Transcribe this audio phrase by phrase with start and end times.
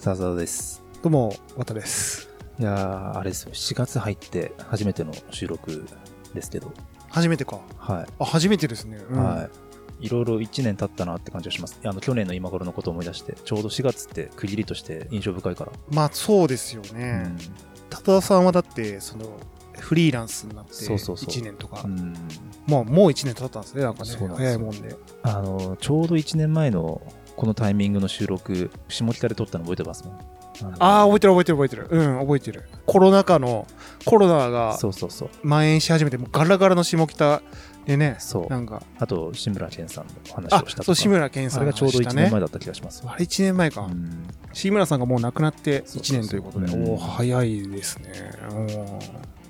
[0.00, 0.80] ザザです。
[1.02, 2.30] どうも、渡です。
[2.60, 5.84] いやー、あれですよ、7月入って初めての収録
[6.34, 6.72] ですけど、
[7.08, 7.58] 初めてか。
[7.76, 8.98] はあ、初めてですね。
[8.98, 9.00] い。
[9.00, 9.48] うんは
[10.00, 10.06] い。
[10.06, 11.80] いろいろ1年経ったなって感じがします。
[11.82, 15.72] あの、去年の今頃のことを思い出して、ちょうど4月って区切りとして印象深いから。
[15.90, 17.14] まあ、そうですようね。
[17.14, 17.36] ん。
[17.90, 19.24] 多田さんはだって、その、
[19.76, 22.12] フリーランスになってそうそうそう1年とか、うん
[22.66, 24.10] まあ、もう1年経ったんですね、なんかね。
[24.36, 24.94] 早いもんで。
[25.22, 27.00] あの、ちょうど1年前の
[27.38, 30.16] このタイミングの収録、下北で撮ったの覚えてますもん。
[30.72, 31.86] のああ、覚えてる覚えてる覚えてる。
[31.88, 32.64] うん、覚えてる。
[32.84, 33.64] コロナ禍の、
[34.04, 35.28] コロナがそうそうそう。
[35.42, 37.42] 蔓延し始めて、もうガラガラの下北
[37.86, 38.46] でね、そう。
[38.48, 40.82] なんか、あと、志村けんさんの話あをしたとか。
[40.82, 43.04] そう、志村けんさんあれがちょうど1の話したね年前だった気がします。
[43.06, 43.82] あれ1年前か。
[43.82, 48.10] うん志村さんがもう亡くなって1そうそうそう年ということで、うんおお早いですね。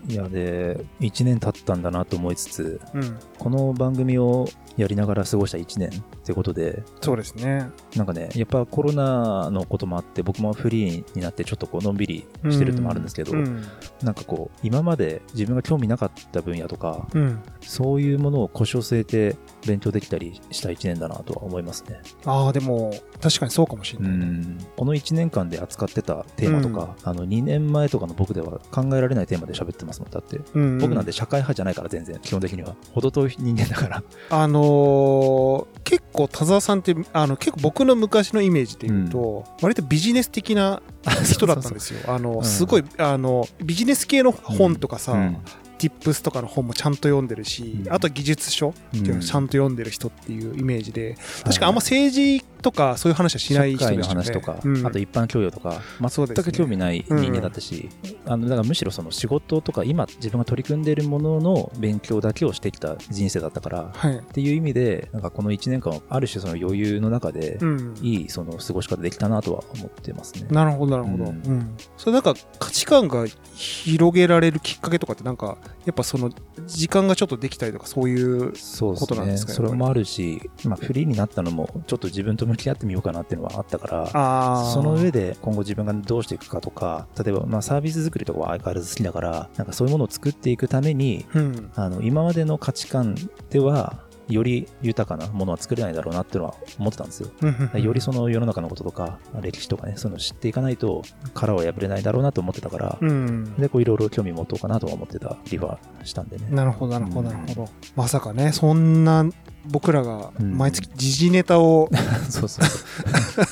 [0.08, 5.90] いやで1年経ったんだなと思いつつうん、うんこの番組をやりながら過ごした1年
[6.28, 7.70] ってことでそうですね。
[7.96, 13.64] なんかねやっぱコロナのこともあって僕もフリーになってちょっとこうのんびりしてるってのもあるんですけど、うん。
[14.02, 19.36] なんかこう今まで自分が興味なかった分野とかうん、そういうものを腰を据えて
[19.66, 22.00] 勉強できたりした1年だなとは思いますね。
[22.26, 24.24] ああ、でも、確かにそうかもしれうないね。
[24.26, 40.82] んこの1年間で扱ってたテーマとか、あの2年前とかの僕では考えられないテーマで喋ってますもんだってうん僕なんて社会派じゃないから全然基本的には程遠い人間だからあのー結構田沢さんってあの結構僕の昔のイメージで言うと、割とビジネス的な
[41.24, 42.00] 人だったんですよ。
[42.12, 42.44] あの、うん。
[42.44, 45.38] すごいあのビジネス系の本とかさ、うん。
[45.78, 47.92] Tips とかの本もちゃんと読んでるし、うん。
[47.92, 54.24] あとは技術書っていうのをちゃんと読んでる人っていうイメージで、確かあんまはい政治とかそういう話はしない人社会のでしたよね。
[54.24, 57.88] 話とか、うんあと一般教養とか全く興味ない人間だったし、
[58.26, 64.18] あのだからむしろその仕事とか今自分が取り組んでいるものの勉強だけをしてきた人生だったからはい。
[64.18, 67.94] っていう意味でなんかこの1年間はある種その余裕の中でうん。
[68.02, 70.46] いいその過ごし方できたなとは思ってますね。
[70.50, 71.24] なるほど、なるほど。
[71.24, 71.76] ううんん。
[71.96, 76.30] それなんか価値観が広げられるきっかけとかってなんか、やっぱその
[76.66, 78.52] 時間がちょっとできたりとかそういう。
[78.98, 91.70] ことなんですかそれもあるし、まあ、フリーになったのもちょっと自分と向き合ってみようかなっていうのはあったから、あその上で、で今後自分がどうしていくかとか、例えばまあサービス作りとかは相変わらず好きだから、なんかそういうものを作っていくために、うん。
[91.74, 93.16] あの今までの価値観
[93.50, 97.30] では、より豊かなものは作れないだろうなっていうのは思ってたんですよ。
[97.78, 101.02] よりその世の中のこととか、歴史とかね、そういうのを知っていかないと
[101.34, 103.54] 殻を破れないだろうなと思ってたから、うん。
[103.56, 106.46] で、こういろいろ興味持とうかなとは思ってたりはしたんでね。
[106.50, 107.68] なるほど、なるほど、うんなるほど。
[107.96, 109.24] まさかね、そんな
[109.66, 111.88] 僕らがうん毎月時事ネタを、
[112.28, 113.44] そうそうそう。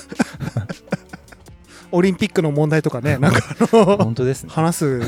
[1.93, 3.41] オリンピックの問題とかね、なんか
[3.73, 4.51] あの、本当ですね。
[4.53, 5.01] 話す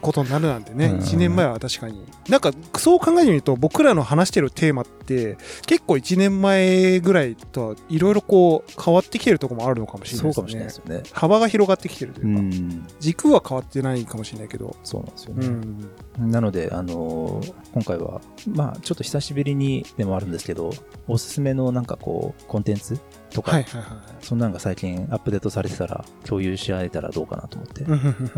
[0.00, 2.04] ことになるなんてね、うん1年前は確かに。
[2.28, 10.76] なんか、そう考えてみると、僕らの話してるテーマって、結構1年前ぐらいとはいろいろこう、変わってきてるところもあるのかもしれないですそうかもしれないねです。
[10.78, 11.02] よね。
[11.12, 12.86] 幅が広がってきてるとういうか、ん。
[13.00, 15.46] 軸は変わってないかもしれないけど、そうなんですようね。
[15.48, 16.30] ん。
[16.30, 20.70] なので、あのー今回は、まあ、ちょっと久しぶりにでもあるんですけど、
[21.06, 22.98] おすすめのなんかこう、コンテンツ
[23.30, 23.90] とか、はいはいはい。
[24.20, 27.84] そんなのが最近アップデートされてたら、共有し合えたらどうかなと思って。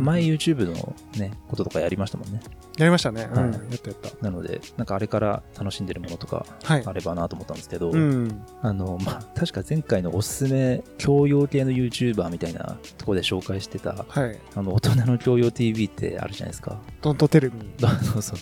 [0.00, 2.40] 前 YouTube のね、こととかやりましたもんね。
[2.78, 3.28] やりましたね。
[3.32, 3.42] うん。
[3.42, 4.24] はいやったやった。
[4.24, 6.92] なので、なんかあれから楽しんでるものとかはいあ。
[6.92, 8.42] ればなと思ったんですけど、うん。
[8.62, 14.38] あの、まあ、確か前回のおすすめ教養系の YouTuber みたいなところで紹介してた、はい。
[14.54, 16.80] あの、大人の教養 TV ってあるじゃないですか。
[17.02, 17.58] ドントテレビ。
[18.02, 18.38] そうそう。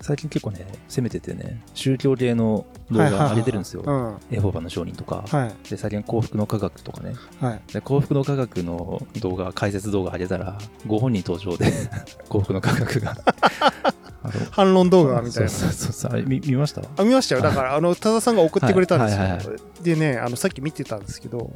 [0.00, 3.82] 最近結構ね、攻めててね、宗教系の動画上げてるんですよ。
[3.84, 4.16] うん。
[4.30, 5.24] エホバの証人とか。
[5.28, 5.68] はい。
[5.68, 7.14] で、最近幸福の科学とかね。
[7.40, 7.60] はい。
[7.72, 11.72] で幸福の科学の動画、解説動画上げたら、ご本人登場で、
[12.28, 13.16] 幸福の科学が。
[14.52, 15.48] 反論動画みたいな。
[15.48, 16.22] そうそうそう。
[16.26, 16.82] 見見ました？
[16.96, 17.40] あ見ましたよ。
[17.42, 19.50] だから、あの、多田さんが送ってくれたんですはいはいはよ。
[19.82, 21.52] でね、あの、さっき見てたんですけど、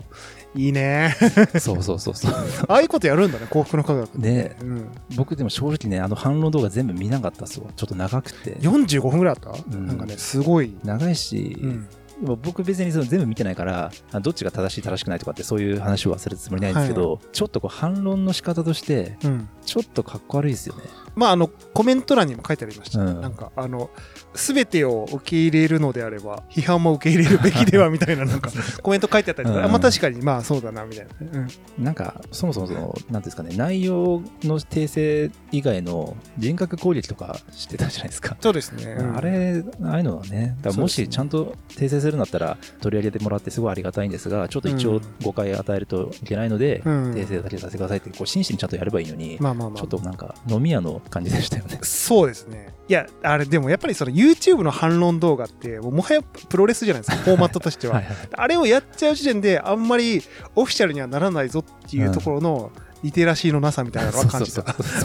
[0.55, 1.15] いいね。
[1.61, 2.33] そうそうそうそう。
[2.69, 4.89] ああいうことやるんだね、幸福の科学ねうん。
[5.17, 7.67] 僕でも正直ね、あの反論動画全部見なかったっすわ。
[7.77, 8.57] ちょっと長くて。
[8.57, 10.75] 45分ぐらいあった、んなんかね、すごい。
[10.85, 11.89] 長いし、うん。
[12.23, 19.49] 僕別にその全部見てないからあどっちが正しい正しくないとかってそういう話を忘れるつもりないんですけど、ちょっとこう反論の仕方としてうん。
[19.67, 20.83] ちょっとかっこ悪いですよね
[21.17, 23.01] まあ、あの、コメント欄にも書いてありました。
[23.01, 23.91] うんなんか、あの、
[24.35, 28.51] すべてを受け入れるのであれば、批判も受け入れるべきでは、 みたいな、なんか、
[28.83, 31.41] コメント書いてあったりとか、うんあまあ確かに、まあそうだな、みたいな。
[31.41, 31.49] うん。
[31.79, 38.97] なんかそもそもそのなんていうんですかね内容の訂正以外の人格攻撃とかしてたじゃないですか、そうですね。
[38.99, 45.03] うんあれああいうのはねだもしちゃんと訂正すせるんだったら取り上げてもらってすごいありがたいんですがちょっと一応うん。
[45.23, 47.13] 誤解与えるといけないので、うん。
[47.13, 49.79] 訂正だけさせてくださいってこう真摯にちゃんとやればいいのに、まあまあまあ。
[49.79, 51.79] ちょっとなんか飲み屋の感じでしたよね。
[51.83, 52.75] そうですね。
[52.89, 57.95] いやあれでもやっぱりその YouTube の反論動画ってもはやプロレスじゃないですかフォーマットとしては。
[57.95, 58.17] はいはい。
[58.33, 60.23] あれをやっちゃう時点であんまり
[60.55, 62.71] オフィシャルにはならないぞっていうところの
[63.07, 64.65] リテラシーのなさみたいなのは感じた。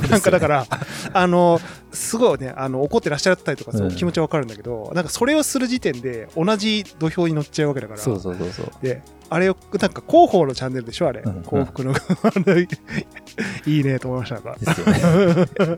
[0.10, 0.66] なんかだから、
[1.14, 1.62] あの、
[1.92, 8.72] すごいね、あの怒ってらっしゃったりとか、そううん気持ちはわかるんだけど、なんかそれをする時点で同じ土俵に乗っちゃうわけだから、そうそうそうそう。
[8.82, 11.22] で、あれを、なんか広報のチャンネルでしょ、あれ。
[11.22, 11.96] うん幸福の、あ
[12.36, 12.68] のい
[13.80, 14.58] いねと思いましたが。
[14.58, 15.78] ですよね。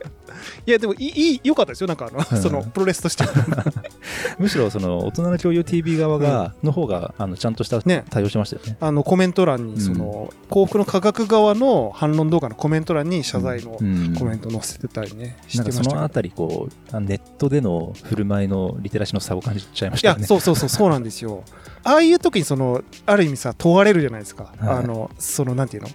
[0.66, 3.30] いや、でもいい、良かったですよ、なんかあの、うんその、プロレスとしては。
[4.38, 8.04] むしろその大人の共有 TV 側が、の方があのちゃんとしたね。
[8.10, 8.76] 対応してましたよね。
[8.80, 14.14] あの、コメント欄に、その、幸福の科学側の反論動画のコメント欄に謝罪のうん。
[14.14, 20.26] コメント載せてたりね、してましたそのあたりこうあネットでの振る舞いのリテラシーの差を感じちゃいましいやたよね。
[20.26, 21.42] そうそうそうそうなんですよ。
[21.82, 24.78] ああいう時にそのある意味さ問われるじゃないですか、はい。
[24.78, 25.88] あのそのなんていうの？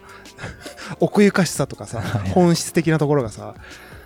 [1.00, 2.30] 奥ゆかしさとかさはい。
[2.32, 3.56] 本質的なところがさ。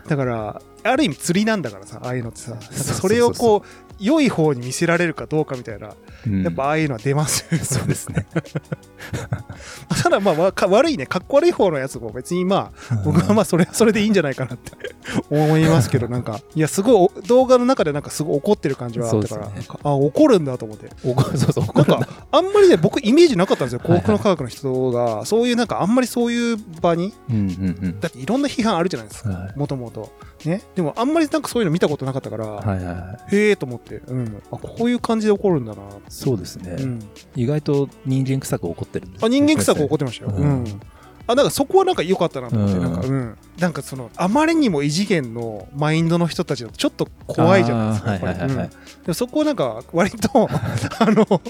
[0.07, 2.57] だからある意味釣りなんだからさああいうのってさ。
[2.61, 5.93] それをこう良い方に見せられるかどうかみたいな
[6.25, 6.43] うん。
[6.43, 7.63] やっぱああいうのは出ますよね。
[7.63, 8.25] そうですね。
[10.01, 11.05] ただまあわか悪いね。
[11.05, 14.71] かっこ悪い方のやつも別にまあ僕はまあそれはそれでいいんじゃないかなって
[15.29, 16.39] 思いますけどなんか。
[16.55, 19.53] いやすごいお動画の中でなんかすごい怒ってる感じはあったから、ね。
[19.83, 20.89] あ怒るんだと思って。
[21.37, 23.79] そうそう怒なんかあんまりね僕イメージなかったんですよ。
[23.79, 27.13] はいはい幸福の科学の人がそういうなんかあんまりそういう場に。
[27.29, 27.45] うんうん
[27.81, 27.99] うん。
[27.99, 29.29] だっていろんな批判あるじゃないですか。
[29.29, 29.53] はい。
[29.57, 30.11] もともと。
[30.45, 30.61] ね。
[30.75, 33.35] でもあんまりなんかそういうの見たことなかったから、はいはいはい。
[33.35, 36.99] へえと思って、うん、あこういう感じで怒るんだな、そうですね、うん、
[37.35, 40.63] 意外と人間臭く怒ってるんですあ人間臭く怒ってましたよ、ううん。
[40.63, 40.81] ん
[41.25, 42.81] あなんかそこはなんか良かったなと思って、うん。
[42.83, 43.37] なんかうん。
[43.57, 48.65] なんかそのあまりにも異次元のマインドの人たちだとちょっと怖いじゃないですかはいはいはいはい。
[48.65, 48.69] うん。
[48.69, 48.69] で
[49.07, 50.49] もそこはなんか割と
[50.99, 51.41] あの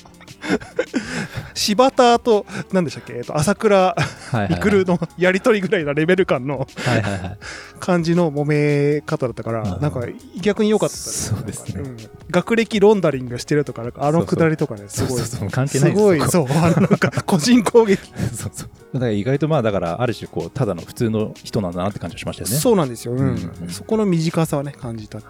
[1.53, 4.59] 柴田と何でしたっけ、えっと、朝倉はいはいはい。
[4.59, 6.67] 育るのやり取りぐらいなレベル感の
[7.79, 9.81] 感じの揉め方だったから、うん。
[9.81, 10.01] なんか
[10.41, 11.81] 逆に良かったですそうですね。
[11.81, 11.97] ん。
[12.29, 15.19] 学歴ロンダリングしてるとかなんかあのくだりとかねすごい。
[15.19, 15.97] そうそうそう関係ないす。
[15.97, 16.45] ごいそう。
[16.47, 18.01] なんか個人攻撃。
[18.35, 18.69] そうそう。
[18.93, 22.55] だから意外とまあだからある種こうただの普通の人なんだなって感じがしましたよね。
[22.57, 23.19] そうなんですよ、うん。
[23.19, 23.69] うんうん。
[23.69, 25.25] そこの短さはね感じたはい。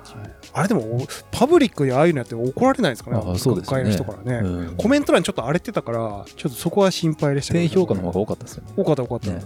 [0.54, 3.18] あれでもおパブリックでああいうのやって怒られないですかね？
[3.18, 3.84] あそうですよね。
[3.84, 4.76] 学会の人からね、うん。
[4.76, 5.98] コメント欄ちょっと荒れてたから
[6.36, 8.74] ちょっとそこは心配でした低評価の方がが多かったですよね。
[8.78, 9.42] 多かった多かった、ね。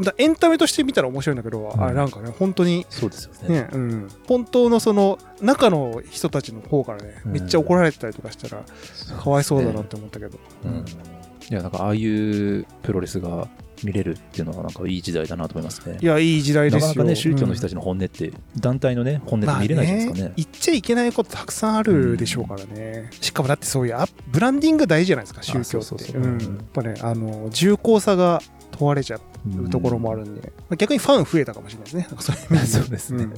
[0.00, 1.82] だエンタメとして見たら面白いんだけど、うん。
[1.82, 3.62] あれなんかね本当にそうですよね。
[3.62, 7.32] ね、うん、本当のその中の人たちの方からね、うん。
[7.32, 8.62] めっちゃ怒られてたりとかしたら
[9.18, 10.84] かわいそうだなって思ったけど、うん。
[11.50, 13.48] いやなんかああいうプロレスが
[13.84, 15.98] 見れるっていうのはなんかいい時代だなと思いますね。
[16.00, 16.88] いやいい時代ですよ。
[16.88, 23.96] なかなかね宗教の人たちちの本音って団体のね本音って見れないじゃないですかね,、言っちゃいけないことたくさんあるでしょうからね、しかもだってそういう
[24.28, 26.12] ブランディング大事じゃないですか宗教って。
[26.12, 26.22] やっ
[26.72, 28.40] ぱねあの重厚さが
[28.72, 32.08] 問われちゃうところもあるんで、まあ逆にファン増えたかもしれないですね。
[32.66, 32.98] そうで。
[32.98, 33.24] すね。
[33.24, 33.34] ん。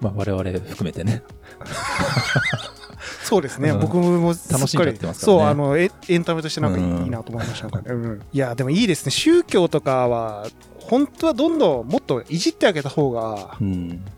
[0.00, 1.22] まあ我々含めてね
[3.22, 3.80] そうですね、うん。
[3.80, 5.38] 僕も楽しんじゃってますからね。
[5.38, 8.22] そうあのエエンタメとしてなんかいい,、うんなと思いましたね、うん。
[8.32, 9.10] いやでもいいですね。
[9.10, 10.46] 宗教とかは
[10.88, 13.56] 本当はどんどんもっといじってあげた方が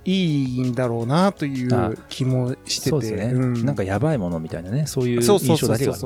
[0.04, 3.24] いいんだろうなという気もしてて、うんね。
[3.24, 4.86] うん、なんかやばいものみたいなね。
[4.86, 6.02] そういう印象だけがあり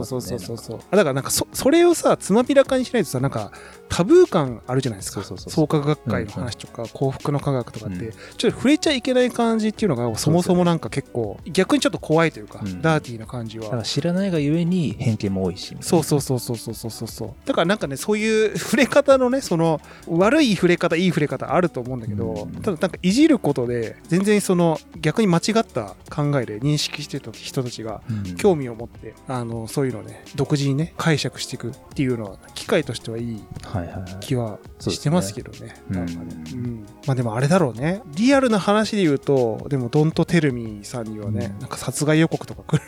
[0.91, 3.53] だからなんかそそれをさつまびらかにしないとさなんか
[3.89, 5.23] タブー感あるじゃないですか。
[5.23, 13.83] 創価学会の話とか、うん、幸福の科学とかって、ちょっと触れちゃいけない感じっていうのがそもそもなんか結構、逆にちょっと怖いというか、うん、ダーティーな感じは。
[13.83, 15.77] 知らないがゆえに偏見も多いし。
[15.81, 17.31] そうそうそうそうそうそうそう。
[17.45, 33.43] だからなんかねそういう触れ方のねその悪い触れ方いい触れ方あると思うんだけど、うんただなんかいじることで全然その逆に間違った考えで認識してた人たちがうん興味を持ってあのそういうのをね独自にね解釈していくっていうのは機会としてはいい
[34.21, 35.75] 気はしてますけどね。
[35.89, 38.03] なんかねうんまあでもあれだろうね。
[38.17, 42.83] リアルな話で言うと、でもドントテルミーさんにはね、うんなんか殺害予告とか来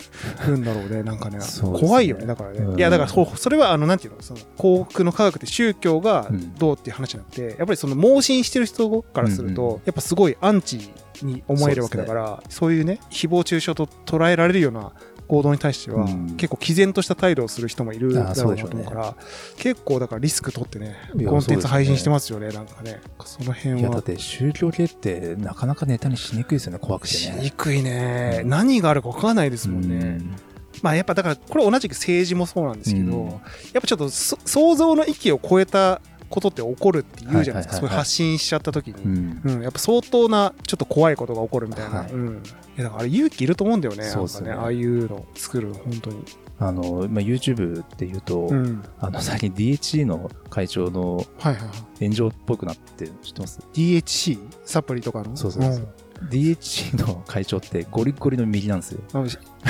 [0.47, 1.03] る んだろうね。
[1.03, 2.27] なんかね、怖いよね。
[2.27, 2.59] だからね。
[2.61, 10.91] うんいや、だからそそれはあの、なんていうの、その幸福の科学って宗教がうんどうっていう話じゃなくて、やっぱりその盲信してる人からすると、うんうんやっぱすごいアンチ
[11.23, 14.93] に思えるわけだから、そういうね、誹謗中傷と捉えられるような
[15.29, 16.37] 行動に対しては、うん。
[16.37, 19.15] 結構毅然とした態度をする人もいるだろうと思うから、
[19.59, 20.97] 結構だからリスク取ってね、
[21.27, 23.01] コンテンツ配信してますよね、なんかね。
[23.25, 23.81] その辺は。
[23.81, 24.03] いやだっ。
[24.03, 28.41] て宗教系ってなかなかネタにしにくいですよね怖くてしねにくいね。
[28.43, 28.49] うん。
[28.49, 29.97] 何があるか分からないですもんね。
[29.97, 30.37] うん。
[30.83, 33.31] まあやっぱだから、これ同じく政治もそうなんですけど、うん。
[33.31, 33.41] やっ
[33.81, 42.41] ぱちょっとそ想像の域を超えたことって起こるって言うじゃないですか、そういう発信しちゃった時に、うん、うん、やっぱ相当なちょっと怖いことが起こるみたいな、はい、うん、い
[42.77, 44.05] やだからあれ勇気いると思うんだよね。
[44.05, 46.25] そうですね、ね、ああいうの作る本当に。
[46.59, 51.27] あの、まあ、YouTube っていうと、うん、あの最近 DHC の会長の
[51.99, 54.39] 炎上っぽくなって知ってます、はいはい、DHC?
[54.65, 55.37] サプリとかの？
[55.37, 56.29] そうそうそう、うん。
[56.29, 59.01] DHC の会長ってゴリゴリの右なんですよ。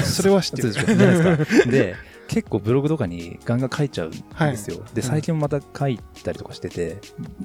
[0.04, 0.72] それは知ってる。
[1.70, 1.70] で。
[1.70, 1.96] で、
[2.28, 4.80] 結構ブログとかにガンガン書いちゃうんですよ。
[4.80, 6.98] はい、で、最近もまた書いたりとかしてて、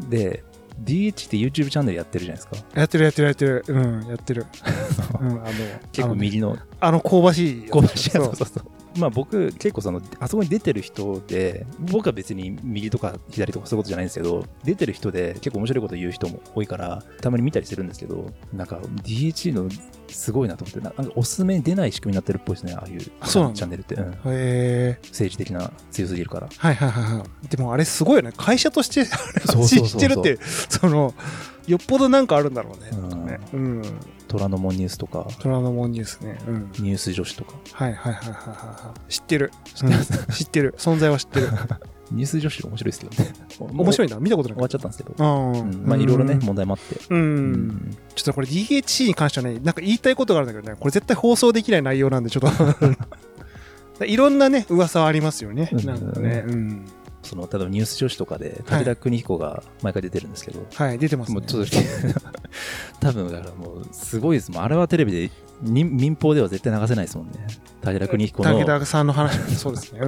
[0.09, 0.43] で、
[0.83, 2.67] DH って YouTube チャンネルやってるじゃないですか。
[2.79, 3.63] やってるやってるやってる。
[3.67, 4.45] うん、やってる。
[5.19, 5.51] うん、あの、
[5.91, 6.57] 結構右の。
[6.79, 7.69] あの、香ばしい。
[7.69, 8.09] 香ばしい。
[8.09, 8.80] そうそうそう。
[8.97, 19.69] まあ僕結構そのあそこに出てる人で僕は別に右とか左とかそういうことじゃないんですけど出てる人で結構面白いこと言う人も多いからたまに見たりするんですけどなんか DH の
[20.07, 26.49] すごいなと思ってなんかおすすめに出ない仕組みになってるっぽいですねああいうチャンネルって、うん、へ政治的な強すぎるから。
[26.55, 27.47] はいはいはいはい。
[27.47, 28.33] でもあれすごいよね。
[28.35, 31.13] 会社として発信してるってその
[31.67, 32.89] よっぽどなんかあるんだろうね。
[32.91, 33.81] うん、ねうん
[34.31, 35.27] 虎ノ門ニュースとか。
[35.39, 36.37] 虎ノ門ニュースね。
[36.47, 36.71] うん。
[36.79, 37.53] ニュース女子とか。
[37.73, 39.11] はいはいはいはいはい。
[39.11, 39.51] 知ってる。
[39.75, 40.33] 知ってる。
[40.33, 40.75] 知ってる。
[40.77, 41.49] 存在は知ってる。
[42.11, 43.33] ニュース女子面白いですけどね。
[43.59, 44.19] 面白いな。
[44.19, 44.55] 見たことない。
[44.55, 45.13] 終わっちゃったんですけど。
[45.17, 45.83] うん。
[45.85, 46.99] まあいろいろね、問題もあって。
[47.09, 47.97] うん。
[48.15, 52.51] ちょっとこれ DHC に関してはね、なんか言いたいことがあるんだけどね、これ絶対放送できない内容なんで、ちょっ
[53.97, 55.69] と いろんなね、噂はありますよね。
[55.71, 56.43] なんかね。
[56.47, 56.85] うん。
[57.23, 61.71] その例えばニュース女子とかで武田邦彦が毎回出てるんですけど、はい、出てます、ね、もうちょっと
[62.99, 64.63] 多分だからもうすごいですもん。
[64.63, 67.33] あれはテレビで民放では絶対流せないですもんね。
[67.81, 68.59] 武田邦彦の。
[68.59, 70.07] 武田さんの話 そうですね、う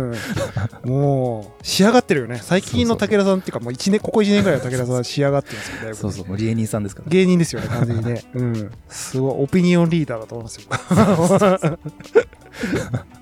[0.87, 2.39] ん、もう仕上がってるよね。
[2.41, 8.23] 最近の武田さんっていうかもう1年ここ1年ぐらいは武田さん仕上がってますよねそうそうもう芸人さんですから、芸人ですよね完全にね。
[8.33, 8.71] うん。
[8.89, 10.63] すごいオピニオンリーダーだと思いますよ。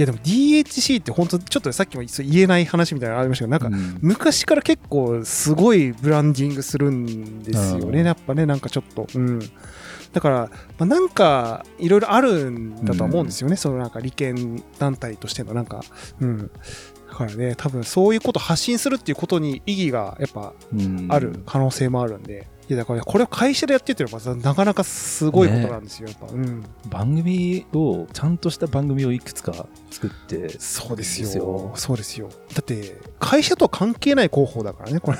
[0.00, 9.40] やでも DHC って本当ちょっとさっきも言えない話みたいなのありましたけどなんか昔から結構すごいブランディングするんですよね、やっぱねなんかちょっとうん。
[10.12, 10.36] だから、
[10.78, 15.82] まあ、なんかいろいろあるんだと思うんですよね、そのなんか利権団体としてのなんか
[16.20, 16.50] うん。
[17.08, 20.52] だからね多分そういうことを発信するっていうことに意義がやっぱ
[21.08, 30.50] ある可能性もあるんで、いやだからこれを会社でやってっていうのはなかなかすごいことなんですよ、ね、やっぱ、うん、番組をちゃんとした番組をいくつか作って。
[30.58, 31.72] そうですよ。
[31.76, 32.28] そうですよ。
[32.28, 35.18] だって会社とは関係ない広報だからねこれ。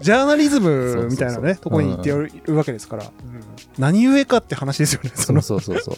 [0.00, 3.10] ジャーナリズムみたいなねとこに行ってるわけですから、うん、
[3.76, 5.96] 何故かって話ですよねそそうそうそう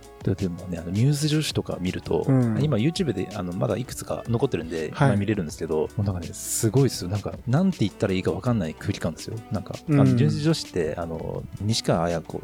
[0.22, 7.10] でもね、あのニュース女子とか見ると、うん、今 YouTube であのまだいくつか残ってるんで、はい、見れるんですけど、もうなんかね、すごいですよ。
[7.10, 9.36] なんか、なんて言ったらいいか分かんない空気感ですよ。
[9.50, 12.42] なんか、うん、あのニュース女子って、あの、西川綾子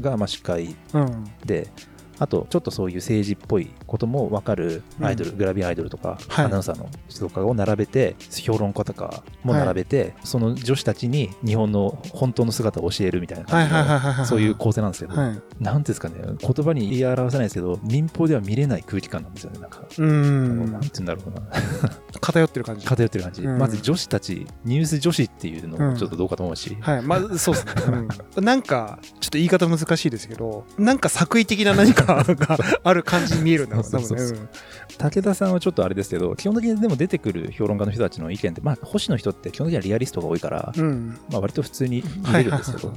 [0.00, 0.74] が、まあ、司会
[1.44, 1.68] で、
[2.18, 19.82] あと、ちょっとそういう政治っぽいことも分かるアイドル、うん、グラビアアイドルとか、アナウンサーの人とかを並べて、評論家とかも並べて、はい、その女子たちに日本の本当の姿を教えるみたいな感じの、そういう構成なんですけど、はい、なんですかね、言葉に言い表せないですけど、民放では見れない空気感なんですよね、なんか。
[19.98, 20.72] うん。
[20.72, 21.42] なんて言うんだろうな。
[22.20, 22.86] 偏ってる感じ。
[22.86, 23.42] 偏ってる感じ。
[23.42, 26.76] まず女子たち、ニュース女子っていうのもちょっとどうかと思うし。
[26.80, 27.72] はい、まあ、そうですね。
[28.36, 34.48] うん、なんか、ちょっと言い方難しいですけど、なんか作為的な何かがある感じに見えるんだろうね。
[34.98, 42.92] 武田さんはちょっとあれですけど、基本的にでも出てくる評論家の人たちの意見って、まあ、星の人って基本的にはリアリストが多いから、うん、まあ、割と普通に見れるんですけど。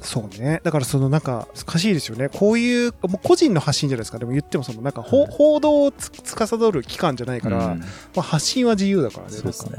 [0.00, 0.60] そうね。
[0.62, 2.28] だからそのなんか難しいですよね。
[2.28, 4.18] こういう、もう個人の発信じゃないですか。
[4.18, 9.32] でも言ってもそのなんか、報道をつ司る機関じゃないから、うん、まあ、発信は自由だからね。
[9.32, 9.78] そうですね。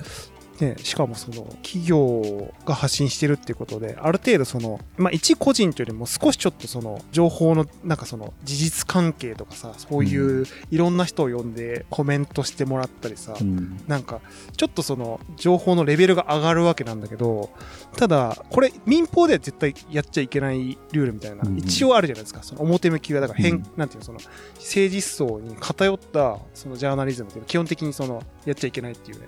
[0.59, 14.21] ね、しかもその企業が発信してるっていうことで、ある程度その、まあ一個人というよりも少しちょっとその情報のなんかその事実関係とかさ、そういういろんな人を呼んでコメントしてもらったりさ、うん、なんか
[14.55, 17.49] ちょっとその情報のレベルが上がるわけなんだけど、
[17.97, 22.43] ただこれ民放では絶対やっちゃいけないルールみたいな、一応あるじゃないですか。
[22.43, 24.19] その表向きはだから変、うん、なんていうの、その
[24.55, 29.27] 政治思想に偏ったそのジャーナリズムっていうのは基本的にそのやっちゃいけないっていうね。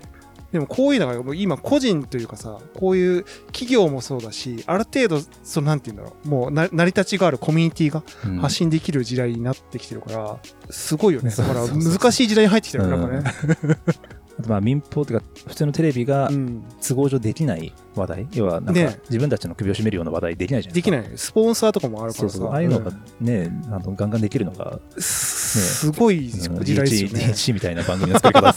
[0.52, 8.04] でもこういうのが今個人というかさ、こういう企業もそうだし、ある程度、そのなんて言うんだろう、もう成り立ちがあるコミュニティが
[8.42, 10.38] 発信できる時代になってきてるから、
[10.70, 11.32] すごいよね。
[11.32, 13.24] だから難しい時代に入ってきてるなん
[14.38, 14.50] かね。
[14.50, 16.30] まあ民放というか普通のテレビが
[16.82, 20.92] 都合上できない話題、要はなんか自分たちの首を絞めるような話題できないじゃないですか。
[20.98, 21.18] できない。
[21.18, 22.38] スポンサーとかもあるからさ。
[22.38, 27.20] そうああいうのがね、あのガンガンできるのが、ね、すごい時代ですよね。
[27.32, 28.54] DH みたいな番組の作り方で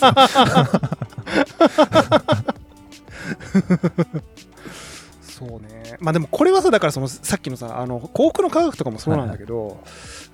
[5.25, 5.41] す。
[5.41, 5.97] そうね。
[6.01, 9.83] まあでもこれはさ、だからそのさっきのさ、あの、幸福の科学とかもそうなんだけど、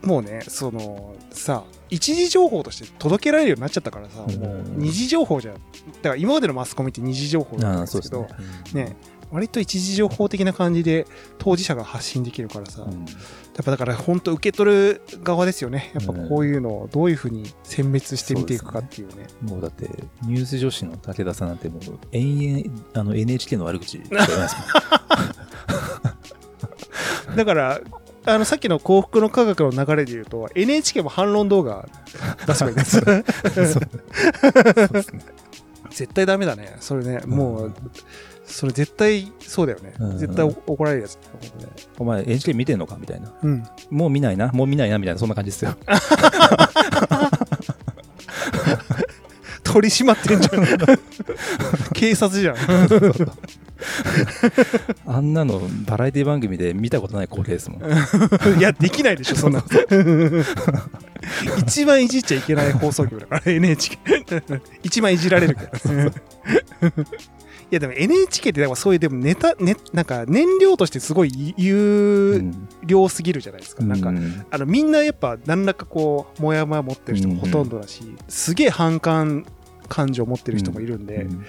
[0.02, 4.40] もうねそのさ一時情報として届けられるようになっちゃったからさ、うん。
[4.40, 8.26] もう二次情報じゃだから今までのマスコミって二次情報だったんですけど
[8.72, 8.84] ね。
[8.84, 8.96] ね
[9.32, 11.04] 割と一時情報的な感じで
[11.38, 13.04] 当事者が発信できるからさ、やうん。
[13.04, 13.06] っ
[13.64, 15.90] ぱだから本当受け取る側ですよね。
[15.94, 19.26] やっぱこういうのをどういうふうに選別して見ていくかっていうね。
[19.42, 19.90] もうだって、
[20.22, 24.00] ニュース女子の武田さんなんてもう、延々、あの NHK の悪口。
[27.34, 27.80] だから
[28.26, 31.88] あのさっきの幸福の科学の流れで言うと NHK も反論動画
[32.46, 33.00] 出せばいいです。
[35.90, 36.76] 絶対ダメだね。
[36.80, 37.74] それねもう
[38.44, 40.18] それ絶対そうだよね、うん。
[40.18, 41.20] 絶対怒られるやつね。
[41.98, 43.32] お前 NHK 見てんのかみたいな。
[43.42, 43.64] うん。
[43.90, 45.74] もう見ないな、もう見ないな、みたいな、そんな感じですよ。
[49.64, 50.64] 取り締まってんじゃん。
[51.92, 52.56] 警察じゃん
[55.06, 57.82] あんなのバラエティ番組で見たことない光景ですもん。
[58.58, 59.64] いやできないでしょそんな
[61.58, 63.98] 一番いじっちゃいけない放送局だから NHK
[64.82, 65.70] 一番いじられるから。
[67.68, 79.44] いやでも NHK ってでもそういうでもネタ、ね、なんか燃料としてすごい有うん料すぎるじゃないですか、なんかうんあのみんなやっぱ何らかこうモヤモヤ持ってる人もほとんどだし、すげえ反感
[79.88, 81.44] 感情を持ってる人もいるんで、うん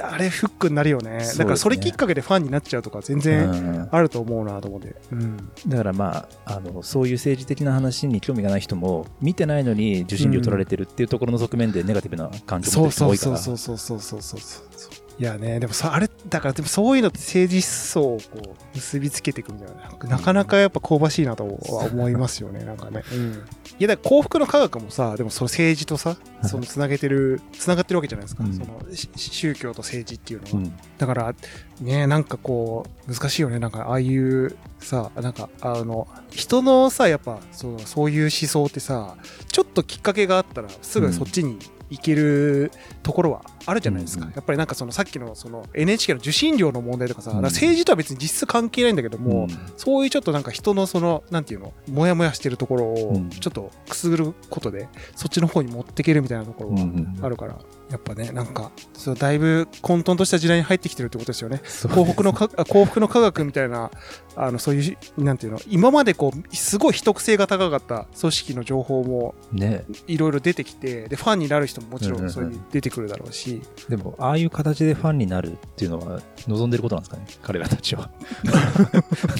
[0.00, 1.14] あれフックになるよね。
[1.18, 1.32] ね。
[1.38, 3.88] だからそれきっかけでファンになっちゃうとか全然うん。
[3.90, 13.36] あると思うなと思って、うん、だからまああのそういう政治的な話に興味がない人も見てないのに受信料取られてるっていうところの側面でネガティブな感情ってる人いから。
[13.36, 20.08] そうそうそうそうそうそうそういやねでもさあれだからでもそういうのって政治思想をこう結びつけていくんじゃない？
[20.08, 23.36] なかなかやっぱ香ばしいなとは思いますよねなんかね、うん、い
[23.78, 28.54] やだから幸福の科学もさでもその政治とさそのつなげてるつながってるわけじゃないですか、うん。
[28.54, 30.78] そのし宗教と政治っていうのは、うん。
[30.98, 31.34] だから
[31.80, 33.60] ねなんかこう難しいよね。
[33.60, 39.16] なんかああいうさなんかあの人のさやっぱそうそういう思想ってさ
[39.46, 41.58] ちょっときっかけがあったらすぐそっちに
[41.90, 47.42] 行けるところはあるじゃないですか、うんやっぱりなんかそのさっきのその NHK の受信料の問題とかさ、うん。
[47.42, 49.58] 政治とは別に実質関係ないんだけども、うん。
[49.76, 53.30] そういうちょっとなんか人のそのなんていうのモヤモヤしてるところをうん。
[53.30, 57.58] ちょっとくすぐることでそっちの方に持っていけるみたいなところはうんあるから、
[57.90, 61.60] やっぱねなんかそうだいぶ混沌とした時代に入ってきてるってことですよね。
[61.94, 63.90] 幸福のかあ 幸福の科学みたいな
[64.36, 69.84] あのそういうなんていうの今までこうすごい秘匿性が高かった組織の情報もね。
[70.06, 72.32] いろいろ出てきてでファンになる人ももちろうんうんうんん。
[72.32, 73.53] そういう出てくるだろうし、
[73.88, 77.26] でもああいう形でファンになるっていうのは望んでることなんですかね？
[77.42, 78.10] 彼らたちは。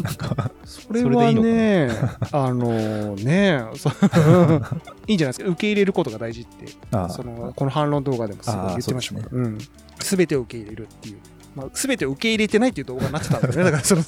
[0.03, 1.91] なんかそれはね
[2.33, 3.63] あのね
[5.07, 5.47] いいんじゃないですか？
[5.49, 6.67] 受け入れることが大事って
[7.11, 9.25] そのこの反論動画でもすごい言ってましたもん。
[9.25, 9.59] あうん、
[9.99, 11.19] 全てを受け入れるっていう、
[11.55, 13.65] まあ、全てを受け入れてないっていう動画になってたんだよね。
[13.71, 14.03] だからその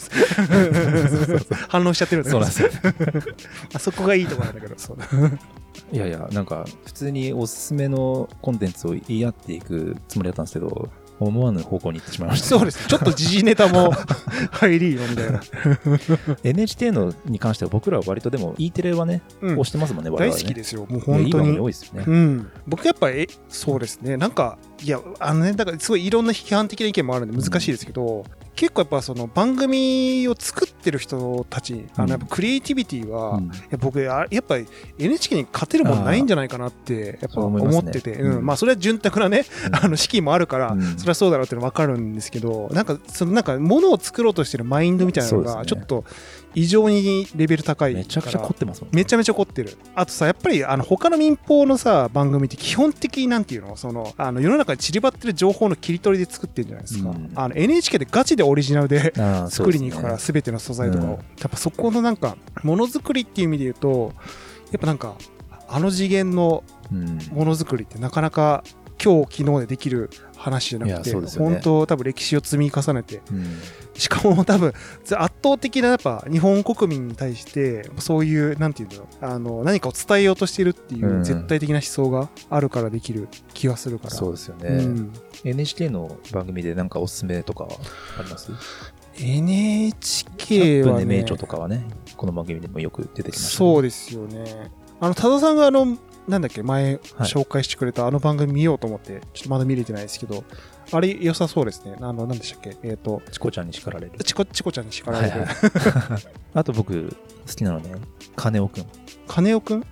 [1.69, 3.35] 反論しちゃってるんだよそうなんですよ。
[3.75, 4.75] あそこがいいところなんだけど。
[4.77, 4.99] そう。
[5.93, 12.49] いやいやなんか普通におすすめのコンテンツを言い合っていくつもりだったんですけど思わぬ方向に行ってしまいました。
[12.49, 12.87] そうです。
[12.89, 13.93] ちょっと時事ネタも
[14.53, 15.41] 入りよみたいな、
[16.45, 19.53] NHK のに関しては僕らは割とでも E テレはね、うん。
[19.53, 20.43] 押してますもんね我大々ね。
[20.43, 21.59] 好きですよもう本当に。
[21.59, 24.17] 多いですよね、うん、僕やっぱえそうですね。
[24.19, 32.09] なんかいやあのねだからすごいいろんな批判的な意見もあるんで難しいですけど、結構やっぱその番組を作ってる人たちあうん。
[32.09, 33.51] のやっぱクリエイティビティは、うん。
[33.79, 34.67] 僕あやっぱり
[34.99, 38.37] NHK に勝てるもんないんじゃないかなってやっぱ思ってて、うん。
[38.37, 38.47] うん。
[38.47, 39.77] まあそれは潤沢なね、うん。
[39.77, 40.99] あの資金もあるから、うん。
[40.99, 46.05] それはそうだろうっていうのは分かるんですけどなんかそのなんかものを作ろうとしてるマインドみたいなのがちょっと
[46.57, 49.77] 異常にレベル高いめちゃくちゃ凝ってますもんめちゃめちゃ凝ってる。
[49.95, 53.77] あとさ、やっぱりあの他の民放のさ、番組って基本的になんていうの？
[53.77, 57.11] その、あの世の中に散りばってる情報の切り取りで作ってるじゃないですか。
[57.11, 59.12] うんあの NHK でガチでオリジナルで
[59.51, 61.07] 作りに行くから、すべての素材とかを。
[61.09, 64.14] うんやっぱそこのなんか、ものづくりっていう意味で言うと、
[64.73, 65.14] やっぱなんか、
[65.69, 66.64] あの次元の
[67.33, 68.64] ものづくりってなかなか
[69.03, 71.27] 今日昨日でできる話じゃないくやて、ね。
[71.38, 73.22] 本当多分歴史を積み重ねて。
[73.31, 73.38] うん。
[73.38, 73.59] うん
[73.99, 74.72] しかも多分
[75.16, 79.25] 圧倒的なやっぱ日本国民に対してそういうなんていうんだろう。
[79.25, 81.25] あの何かを伝えようとしてるっていううん。
[81.25, 84.11] 絶対的な思想があるからできる気がするから。
[84.11, 85.12] そうですよね、うん、
[85.44, 87.70] NHK の番組でなんかおすすめとかは
[88.18, 88.53] あります
[89.18, 94.70] ？NHK 100は、ね、名著とかはねこの番組でもよく出てきました、ね、そうですよね。
[95.01, 95.96] あの多田さんがあの
[96.29, 96.99] なんだっけ前はい。
[97.23, 100.45] 紹介してくれたあの番組見ようと思ってちょっとまだ見れてないですけど
[100.93, 101.97] あれ良さそうですね。
[102.01, 102.77] あの何でしたっけ？
[102.83, 104.12] えっ、とチコちゃんに叱られる。
[104.25, 106.23] チコチコちゃんに叱られる、はいはい。
[106.55, 107.95] あと僕好きなのね。
[108.37, 108.87] 金尾くん。
[109.27, 109.81] 金尾くん？
[109.81, 109.85] う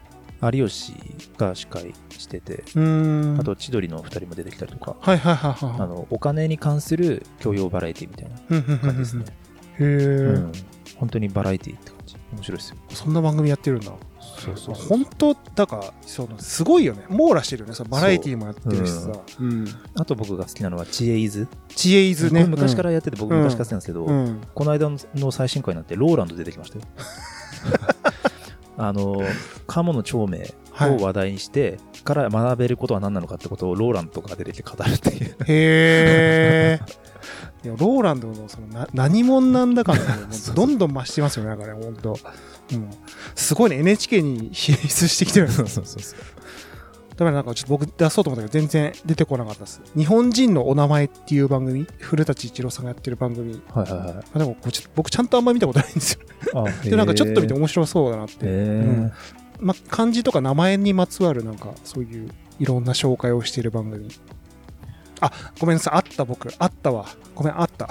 [0.53, 0.94] 有吉
[1.38, 2.62] が司会してて。
[2.75, 3.40] ーん。
[3.40, 9.31] あと千鳥の2人も出てきたりとか、はいはいはいはいあのお金に関する教養バラエティみたいな感じですね、へ
[9.81, 10.53] え、うん。
[10.97, 12.16] 本当にバラエティって感じ。
[12.35, 12.77] 面白いですよ。
[12.90, 13.92] そんな番組やってるんだ
[14.38, 17.05] そうそうそう本当だからそのすごいよね。
[17.09, 17.75] 網羅してるよね。
[17.75, 19.42] そのバラエティーもやってるしさ、う。
[19.44, 19.66] ん。
[19.94, 21.49] あと僕が好きなのはチエイズ。
[21.68, 22.44] 知恵イズね。
[22.44, 23.42] 昔からやってて僕うん。
[23.42, 24.40] 昔から好きなんですけど、うん。
[24.55, 26.85] この間の最新回になってローランド出てきましたよ。
[28.77, 29.23] あの
[29.68, 35.37] 鴨の長命を話題にして、から学べることは何なのかってことをローランドが出てきて語るっていう。
[35.47, 36.81] へえ
[37.64, 42.18] ローランドのそのな何者なんだかねも うそうどんどん増してますよねなんかね本当
[42.72, 42.90] うん。
[43.35, 45.48] すごいね NHK に進出してきてる。
[45.48, 46.18] そうそうそうそう。
[47.16, 49.81] だからなんかちょっと僕出そうと思ったけど全然出てこなかったです。
[49.96, 53.62] 日本人のお名前っていう番組古舘一郎さんがやってる番組。
[53.72, 54.24] はいはいはい。
[54.35, 56.20] あでもち僕ちゃんとあんま見たことないんですよ。
[56.55, 59.12] あ でなんかちょっと見てへ面白そうだなって、えうん。
[59.61, 64.09] ま、漢字とか名前にまつわるなんかそういういろんな紹介をしている番組。
[65.20, 65.94] あごめんなさい。
[65.94, 66.53] あった僕。
[66.59, 67.07] あったわ。
[67.37, 67.88] ごめんあった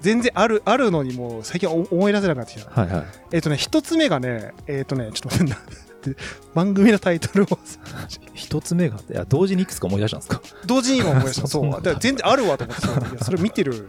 [0.00, 2.70] 全然あるあるのにもう最近お思い出せなくなってきた。
[2.80, 3.04] はいはい。
[3.32, 5.58] えっ、とね一つ目がねえっ、とねちょっと待ってな。
[6.54, 7.58] 番組のタイトルを。
[8.34, 10.40] 一つ目がいや同時にいくつか思い出したんですか？
[10.66, 11.46] 同時に今思い出した。
[11.46, 11.80] そ そうだ。
[11.82, 13.88] から全然あるわと思ってそれ見てる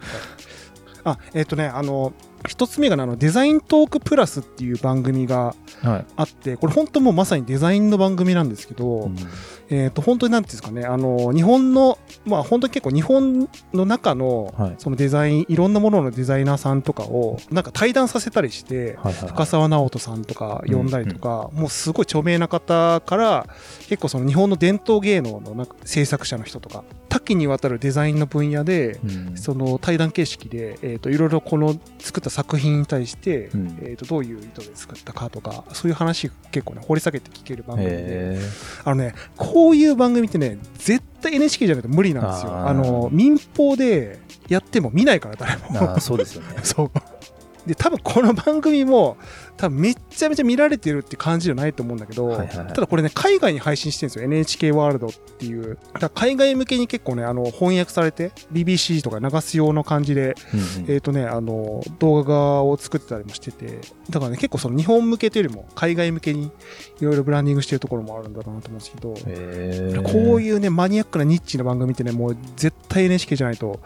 [1.03, 2.13] あえっ、とねあの
[2.47, 9.15] 一つ目がねあのデザイントークプラスっていう番組がはい、あってこれ本当もうまさにデザインの番組なんですけど、うん。
[9.69, 14.75] えっ、と本当になんていうんですかねあの日本のまあ本当に結構日本の中のはい。
[14.77, 19.29] そのデザインいろんなもののデザイナーさんとかをなんか対談させたりしてはいはいはい。
[19.29, 23.47] 深澤直人さんとか呼んだりとか、もうすごい著名な方から
[23.87, 29.37] 結構その日本の伝統芸能のなんか制作者の人とか多岐にわたるデザインの分野で、うん。
[29.37, 33.77] その対談形式で、えー、といろいろこの作った作品に対して、うん。
[33.81, 37.95] えー、とどういう意図で作ったかとかそういう話結構ね掘り下げて聞ける番組で。
[37.97, 38.39] へ
[38.85, 42.55] あのねこういう番組ってね絶対 NHK じゃなくて無理なんですよ。
[42.55, 46.59] あの民放でやっても見ないから誰えもそうですよね。
[46.63, 46.91] そう。
[47.67, 49.17] で多分この番組も
[49.57, 55.77] 多分めっちゃめちゃ見られてるって感じじゃないと思うんだけど、はいはいはいただこれね海外に配信してるんですよ NHK ワールドっていう
[56.13, 66.51] 海外向けに結構ねあの翻訳されて BBC とか流す用の感じでうんうんえっ、とね、あの、動画を作ってたりもしてて、だからね、結構その日本向けというよりも海外向けに
[66.99, 73.79] いろいろブランディングしてるところもあるんだろうなと思うんですけど、こういうね、マニアックなニッチな番組ってね、もう絶対 NHK じゃないと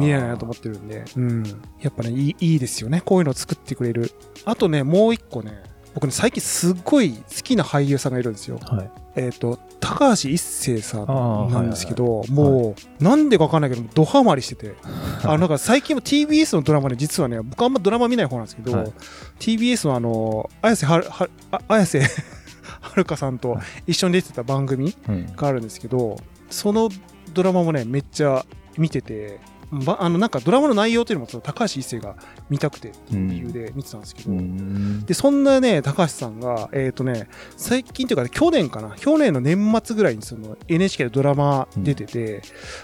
[0.00, 1.44] 見れないなと思ってるんで、うん。
[1.80, 3.00] やっぱね、いいいいですよね。
[3.04, 4.10] こういうのを作ってくれる。
[4.44, 5.60] あとね、もう一個ね、
[5.92, 8.60] 僕ね、最近すっごい好きな俳優さんがいるんですよ。
[8.62, 8.90] はい。
[9.16, 11.06] えっ、と、高橋一生さん
[11.50, 14.76] なんですけど、いもう、なんでかわかんないけど、ドハマりしてて、
[15.24, 18.92] あの、なんか最近も TBS のドラマで実はね、僕あんまドラマ見ない方なんですけど、はい。
[19.40, 22.00] TBS のあの、綾瀬はる、はあ綾瀬
[22.80, 25.32] はるかさんと一緒に出てた番組うん。
[25.34, 26.18] があるんですけど、
[26.50, 26.88] その
[27.32, 28.46] ドラマもね、めっちゃ
[28.78, 29.40] 見てて、
[29.80, 32.16] ばあの、なんかドラマの内容っていうのも、高橋一生が
[32.50, 42.42] 見たくてっていう理由で見てたんですけど、うんで、そんなね、高橋さんが、えっ、とね、最近というか、ね、去年かな、去年の年末ぐらいにその NHK でドラマ出てて、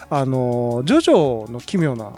[0.08, 2.12] あの、ジョジョの奇妙な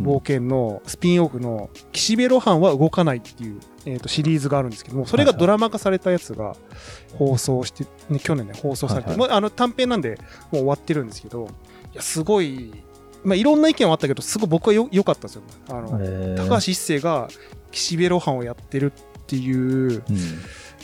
[0.00, 6.56] 冒険のスピンオフの岸辺露伴は動かないっていう、えー、とシリーズがあるんですけども、それがドラマ化されたやつが
[7.16, 9.28] 放送して、ね、去年ね、放送されて、はいはい。
[9.28, 10.18] もうあの短編なんで
[10.50, 11.48] もう終わってるんですけど、
[11.92, 12.72] いや、すごい、
[13.24, 15.42] まあ、いろんな意見はあったけど、すごい僕はよ良かったですよ。
[15.68, 17.28] あの、高橋一生が
[17.72, 20.02] 岸辺露伴をやってるっていう、うん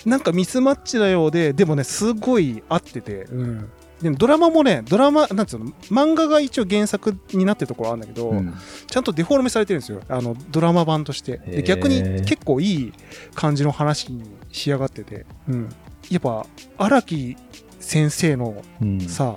[0.06, 3.70] なんかミスマッチなようで、でもね、すごい合ってて、うん。
[4.00, 8.54] でもドラマもね、ドラマ、なんつうの、漫画が一応原作になってるところあるんだけど、うん
[8.86, 10.00] ちゃんとデフォルメされてるんですよ。
[10.08, 11.36] あの、ドラマ版として。
[11.38, 12.92] で逆に結構いい
[13.34, 15.68] 感じの話に仕上がってて、うん。
[16.10, 16.46] やっぱ、
[16.78, 17.36] 荒木
[17.78, 19.36] 先生のうんさ、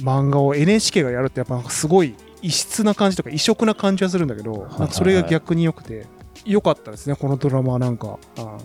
[0.00, 6.06] 漫画を NHK がやるってやっぱすごい異質な感じとか異色な感じはするんだけど、いはいなんかそれが逆に良くて、
[6.44, 8.18] 良かったですね、このドラマはなんか。
[8.38, 8.58] あ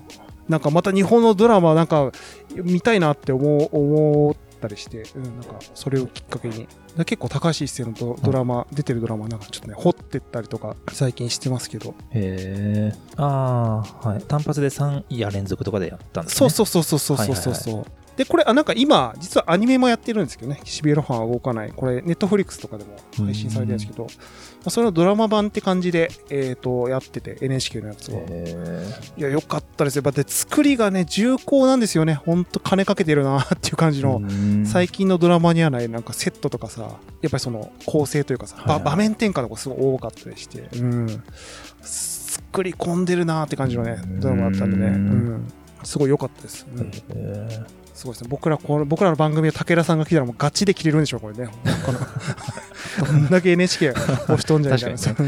[0.48, 2.12] なんかまた日本のドラマなんか
[2.54, 6.68] 見たいなって思う思ったりして、うん、なんかそれをきっかけに。
[6.98, 11.96] 結構高橋一生のドドラマ、出てるドラマなんかちょっとね掘ってったりとか最近してますけど。
[12.12, 14.22] へえああはい。
[14.24, 16.38] 単発で3夜連続とかでやったんですね。
[16.38, 24.10] そうそうそうそうそうそうそう、で、これ、あ、なんか今、実はアニメもやってるんですけどね、岸辺露伴は動かない、これ、ネットフリックスとかでも配信されてるんですけど、ま
[24.66, 28.20] あ、それのドラマ版って感じで、えっ、ー、と、やってて、NHK のやつは。
[29.18, 30.04] いや、よかったですよ。
[30.04, 32.14] だって、作りがね、重厚なんですよね。
[32.14, 34.22] ほんと、金かけてるなっていう感じの、
[34.66, 36.83] 最近のドラマにはない、なんかセットとかさ、
[37.22, 38.84] やっぱりその構成というかさ、ばはいはい。
[38.84, 41.24] 場面転換とかすごい多かったりして、うん、
[41.82, 44.98] 作り込んでるなって感じのねドラマだったんでね、ううん。
[45.36, 45.52] ん、
[45.84, 46.92] すごい良かったです、うん。
[47.94, 48.28] すごいですね。
[48.30, 51.50] 僕らこの僕らの番組で武田さんが来たらもうガチで切れるんでしょうこれね。
[53.00, 55.24] ど んだけ NHK 押し飛んじゃうみたいな確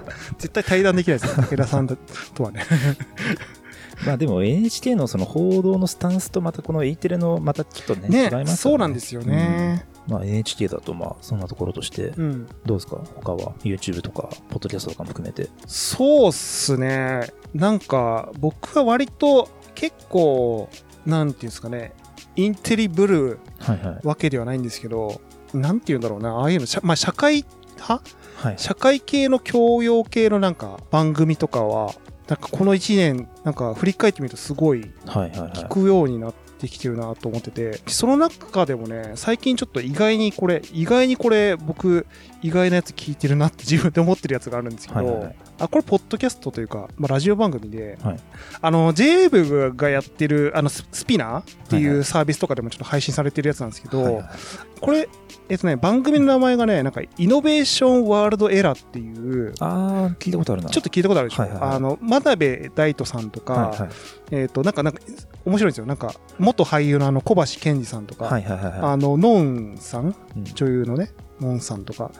[0.38, 1.96] 絶対対談できないですよ武田さんと
[2.44, 2.64] はね。
[4.06, 8.56] まあでも NHK のその報道のスタンスとまたこの E テレのまたちょっとね、ね違いますよね。
[8.56, 9.84] そうなんですよね。
[10.10, 12.46] まあ NHK だとまあそんなところとして、うん。
[12.66, 12.96] どうですか？
[13.14, 15.48] 他は？YouTube とか、ポッドキャストとかも含めて。
[15.66, 17.32] そうっすね。
[17.54, 20.68] なんか、僕は割と結構、
[21.06, 21.92] なんていうんですかね、
[22.36, 24.06] インテリブルはいはい。
[24.06, 25.20] わけではないんですけど、
[25.54, 27.44] なんていうんだろうな、ああいうの、まあ、社会
[27.76, 28.02] 派？
[28.36, 28.58] はい。
[28.58, 31.92] 社会系の教養系のなんか番組とかは、
[32.28, 35.50] なんかこの1年、なんか振り返ってみるとすごいはいはいはい。
[35.50, 42.06] 聞くようになっできてるなと思ってて、その中でもね、最近ちょっと意外にこれ、意外にこれ僕、
[42.42, 45.36] 意外なやつ聞いてるなって自分で思ってるやつがあるんですけど、はいはいはい。
[45.60, 48.16] あ、これポッドキャストというか、まあ、ラジオ番組で、はい
[48.60, 54.24] あの、JWAVE がやってる、あの、ススピナーってはいうサービスとかでもちょっと配信されてるやつなんですけど、はいはい
[54.80, 55.08] これ、
[55.50, 60.70] えっとね、番組の名前がね、なんか、イノベーションワールドエラーっていう、あー、聞いたことあるな。
[60.70, 63.90] ちょっと聞いたことあるでしょ、はいはいはいあの、真鍋大斗さんとか、はいはい。
[64.30, 65.00] えっ、と、なんか、なんか、
[65.44, 65.86] 面白いんですよ。
[65.86, 70.14] なんか、元俳優のあの、小橋健二さんとか、はいはいはいはあの、ノンさん、い。
[70.36, 72.10] うん女優のね、ノンさんとか、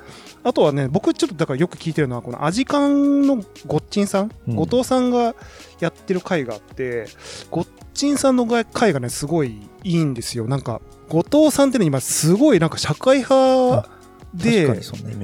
[0.42, 4.56] あとはね、僕ちょっとだからよく聞いてるのは、このアジカンのごっちんさん、うん。
[4.56, 5.34] 後藤さんが
[5.80, 7.06] やってる回があって、
[7.50, 10.46] ごっちんさんの回がね、すごいいいんですよ。
[10.46, 13.99] なんか、後藤さんってね、今すごいなんか社会派
[14.34, 14.66] で、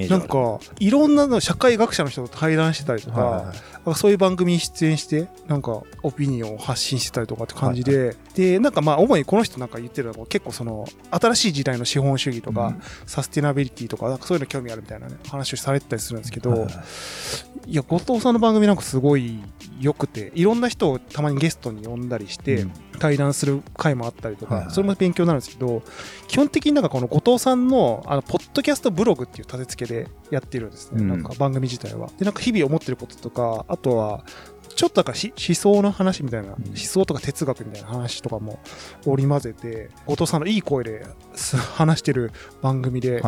[0.09, 3.47] なんか、いろんなの社会学者の人と対談してたりとか、はい
[3.89, 3.95] はい。
[3.95, 12.83] そういう番組に出演して、なんか、オピニオンを発信してたりとかって感じで、で、なんかまあ、主にこの人なんか言ってるのは、結構その、新しい時代の資本主義とか、うん。
[13.07, 16.71] サステナビリティとか、なんかそういうの興味あるみたいなね、話をされてたりするんですけど、はいはい
[17.67, 19.41] いや、後藤さんの番組なんかすごい
[19.81, 25.83] 良くて、いろんな人をたまにゲストに呼んだりして、うん対談する回もあったりとか、はいはいそれも勉強になるんですけど、
[26.29, 31.03] 基本的になんかこの後藤さんの、あの、ポッドキャストブログっていう立て付けでやってるんですね。
[31.03, 32.09] うんなんか番組自体は。
[32.19, 34.25] で、なんか日々思ってることとか、あとは、
[34.77, 36.53] ちょっとなんかし思想の話みたいな、ん。
[36.53, 38.61] 思想とか哲学みたいな話とかも
[39.07, 42.31] 織り交ぜて、後藤さんのいい声です話してる
[42.63, 43.23] 番組で、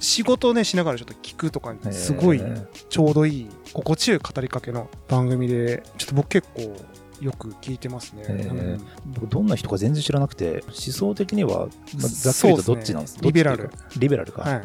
[0.00, 6.76] 仕事をね、しながらちょっと聞くとかにすごいえーちょうどいい、心地よい語りかけの番組で、ちょっと僕結構
[7.20, 8.22] よく聞いてますね。
[8.22, 8.50] へー。
[8.50, 8.86] うん。
[9.14, 14.42] 僕どんな人か全然知らなくて、思想的には、まあざっくりとどっちなんですそうですねリベラルリベラルか。
[14.42, 14.62] はい。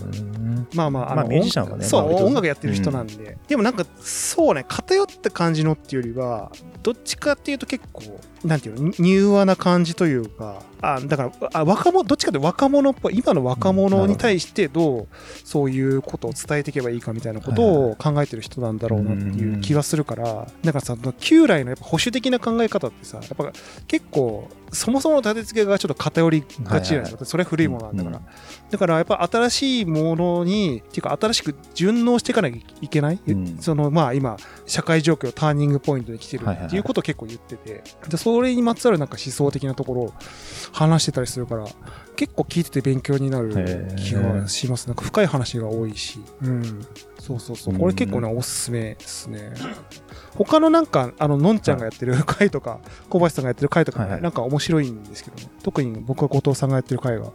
[0.75, 3.37] まあまあ、あのまあミュージシャンはねそう、まあ音楽やってる人なんで。
[3.47, 6.51] でもなんか、そうね、偏った感じのっていうよりは、
[6.83, 15.07] どっちかっていうと結構、なんていうの、柔和な感じというか、あだから、あ若者、どっちかって若者っぽい、今の若者に対してどう、
[15.45, 23.51] そういうことを伝えていけばいいかみたいなことを考えてる人なんだろうなっていう気はするから、だからさ、旧来のやっぱ保守的な考え方ってさ、やっぱ
[23.88, 26.99] 結構、そもそもの立て付けがちょっと偏りがちない？
[27.01, 27.12] ですか。
[27.12, 28.17] はいはいそれは古いものなんだから。
[28.17, 28.23] うん
[28.73, 33.19] だからやっぱ新しいものに、っていうか新しく順応していかなきゃいけない？
[33.27, 40.13] うんそのまあ今、社会状況ターニングポイントに来てるはいはいはいっていうことを結構言ってて、でそれにまつわるなんか思想的なところを
[40.71, 41.65] 話してたりするから、
[42.15, 43.49] 結構聞いてて勉強になる
[43.95, 44.88] 気がします。
[44.88, 46.19] なんか深い話が多いし。
[46.41, 46.86] うん。
[47.23, 47.79] そうそうそう。
[47.79, 49.53] これ結構ね、おすすめですね。
[50.36, 55.49] 他のなんか、あの、のんちゃんがやってる回とか、小林さんがやってる回とかね、なんか面白いんですけどね。
[55.63, 57.33] 特に僕は後藤さんがやってる回が好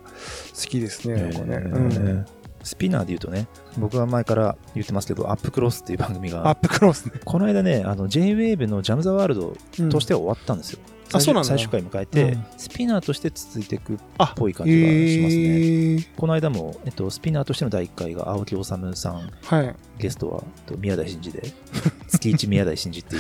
[0.69, 1.23] きですね。
[1.23, 2.27] なんかね。
[2.63, 3.49] スピナーで言うとね、
[3.79, 7.13] 僕は前から言ってますけど、 UP CLOSEっていう番組アッが、プクロスね。
[7.25, 10.81] この間ね、あの J-Wave の JAM THE WORLD うんとしては終わったんですよ。
[11.13, 15.43] あそうなんだ最終回迎えて、うんスピナーとして続いていくっあぽい感じがしますね。
[15.43, 19.75] えーこの間も、えっと、スピナーとしての第1回が青木理さん、はい。
[19.99, 21.43] ゲストはえっと宮台真司で、
[22.09, 23.19] 月一宮台真司ってい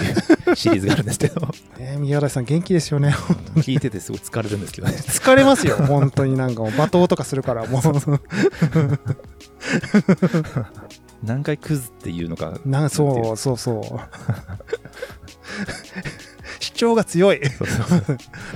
[0.52, 1.48] う シリーズがあるんですけど、
[1.78, 3.14] えー宮台さん元気ですよね。
[3.56, 4.94] 聞いててすごい疲れるんですけどね。
[5.08, 5.76] 疲れますよ。
[5.76, 7.82] 本当になんかもう罵倒とかするから、もう。
[11.22, 13.82] 何回クズっていうのか、なんそうそうそう。
[16.78, 17.40] 主張が強い。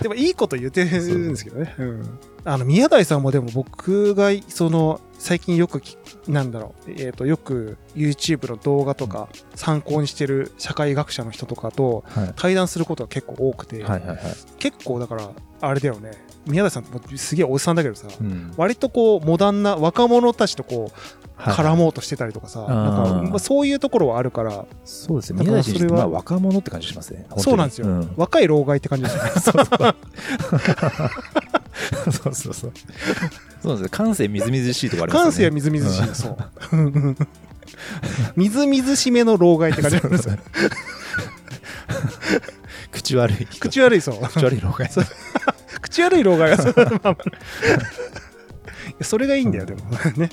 [0.01, 1.75] でもいいこと言ってるんですけどね。
[1.77, 2.19] うん。
[2.45, 5.97] あの、宮台さんもでも僕が、その、最近よくき、
[6.29, 12.33] なんだろう、えっ、と、よく YouTube の動画とか参考にしてる社会学者の人とかとはい。
[12.37, 13.85] 対談することが結構多くて。
[14.59, 15.29] 結構だから、
[15.63, 16.11] あれだよね。
[16.45, 20.99] 宮台さんもすげえおじさんだけどさ、うん割とこう、モダンな若者たちとこう、
[21.37, 25.41] はい絡もうとしてたりとかさ、なんかまあそういうところはあるから、そうですね。
[25.41, 27.27] 宮台真司ってそれはまあ若者って感じしますね。
[27.39, 29.31] そうなんですよん若い老害って感じですよ ね。
[32.13, 32.73] そうそうそう。
[33.63, 33.89] そうですね。
[33.91, 35.27] 感性みずみずしいとこありますよね。
[35.27, 36.37] 感性はみずみずしい、うんそう。
[38.37, 40.37] みずみずしめの老害って感じなんですよ。
[42.93, 43.59] 口悪い人。
[43.59, 44.21] 口悪いそう。
[44.23, 44.89] 口悪い老害。
[45.81, 46.73] 口悪い老害が そ
[49.03, 49.81] それがいいんだよ、でも。
[50.17, 50.31] ね。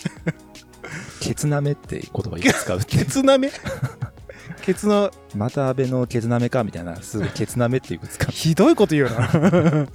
[1.19, 2.97] ケツなめって言葉を使うって。
[2.97, 3.51] ケツなめ？
[4.61, 8.31] ケツのまた安倍のケツなめかみたいな、すごいケツなめっていう使う。
[8.31, 9.87] ひどいこと言うな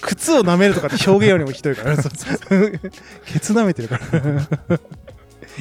[0.00, 2.02] 靴を舐めるとかって表現よりもひどいからケ
[3.40, 4.78] ツ舐めてるから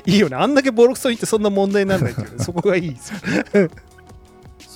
[0.05, 3.69] いいよねあんだけボロクソ言ってそんな問題にならないっていうそこがいいですよ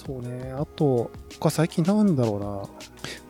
[0.06, 0.54] そうね。
[0.58, 2.70] あと他最近なんだろ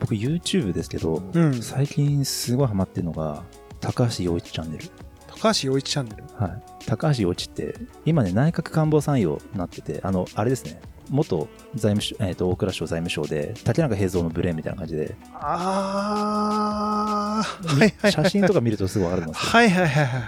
[0.00, 1.62] 僕 YouTube ですけど、うなうん。
[1.62, 3.44] 最近すごいハマってるのが、
[3.80, 4.84] 高橋陽一チャンネル。
[5.28, 6.24] 高橋陽一チャンネル？
[6.36, 6.62] はい。
[6.86, 19.42] 高橋陽一って、今ね、内閣官房参与になってて、あの、あれですね、元財務省、えっ、と、大蔵省財務省で、竹中平蔵のブレーンみたいな感じで、ああはいはいはい写真とか見るとすぐわかるんですよ。
[19.50, 20.22] はいはいはいはい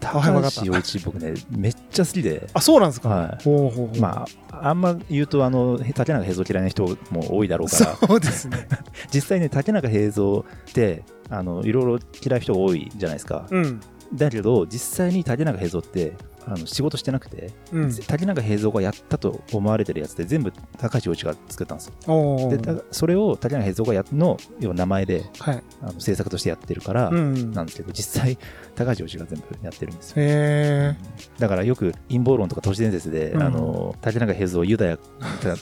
[0.00, 0.20] 高
[0.50, 3.08] 橋陽一、僕ね、めっちゃ好きで、あそうなんですか？
[3.08, 3.96] はほうほうほう。
[3.96, 4.00] い。
[4.00, 8.66] まあ、あんま言うと、あの、竹中平蔵嫌いな人も多いだろうから、そうですね。
[9.12, 10.42] 実際ね、竹中平蔵っ
[10.72, 11.90] て、あの、いろいろ
[12.22, 13.46] 嫌いな人が多いじゃないですか。
[13.50, 13.80] うん。
[14.14, 16.12] だけど、実際に竹中平蔵って、
[16.46, 17.94] あの仕事してなくて、うん。
[18.06, 21.94] 竹中平蔵がやったと思われてるやつって全部高橋陽一が作ったんですよ。
[22.06, 25.62] おでたそれを竹中平蔵がやの要は名前ではい。
[25.82, 28.38] あの制作としてやってるからうんなんですけど、実際
[28.74, 30.96] 高橋洋一が全部やってるんですよ。
[31.38, 33.42] だからよく陰謀論とか都市伝説で、うん。
[33.42, 34.98] あの竹中平蔵ユダヤ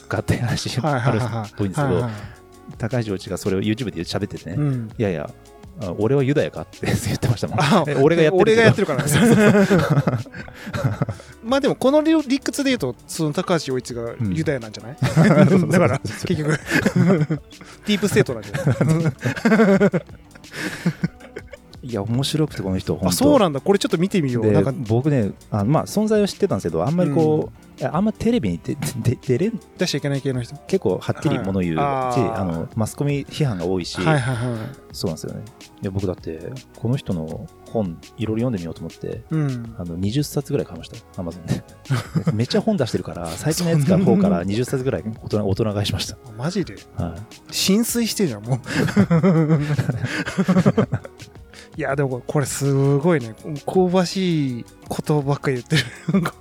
[0.07, 2.09] かって話はいあるっぽいんですけど、
[2.77, 4.89] 高橋洋一がそれを YouTube で喋っててね、うん。
[4.97, 5.29] いやいや
[5.81, 7.59] あ俺はユダヤかって 言ってましたもん。
[8.03, 9.09] 俺がやってる俺がやってるかから
[11.43, 14.97] まあでもこの理理屈で言うとその高橋洋一がユダヤなんじゃない、
[15.69, 21.22] だから結局ディープステートなんじゃない？
[21.83, 23.07] いや面白くてこの人本当。
[23.09, 23.59] あそうなんだ。
[23.59, 24.45] これちょっと見てみよう。
[24.45, 30.55] でなんか僕ねあまあ存在は知ってたんですけどあんまりこう、いやあんまテレビに出 で出れん出しちゃいけない系の人。
[30.67, 34.59] 結構はっきり物言うし、はいあのマスコミ批判が多いし、はいはいはい
[34.93, 35.41] そうなんですよね。
[35.81, 39.75] いや僕だってこの人の本いろいろ読んでみようと思ってうん。
[39.77, 40.95] あの20冊ぐらい買いました。
[41.19, 41.61] アマゾンで。
[42.33, 46.75] めっちゃ本出してるから最近のやつから方から20冊ぐらい大人大人買いしました、マジで？
[46.95, 48.59] はい、浸水してんじゃんもう
[51.75, 53.35] いやでもこれすごいね。
[53.65, 56.23] 香ばしいことばっかり言ってる。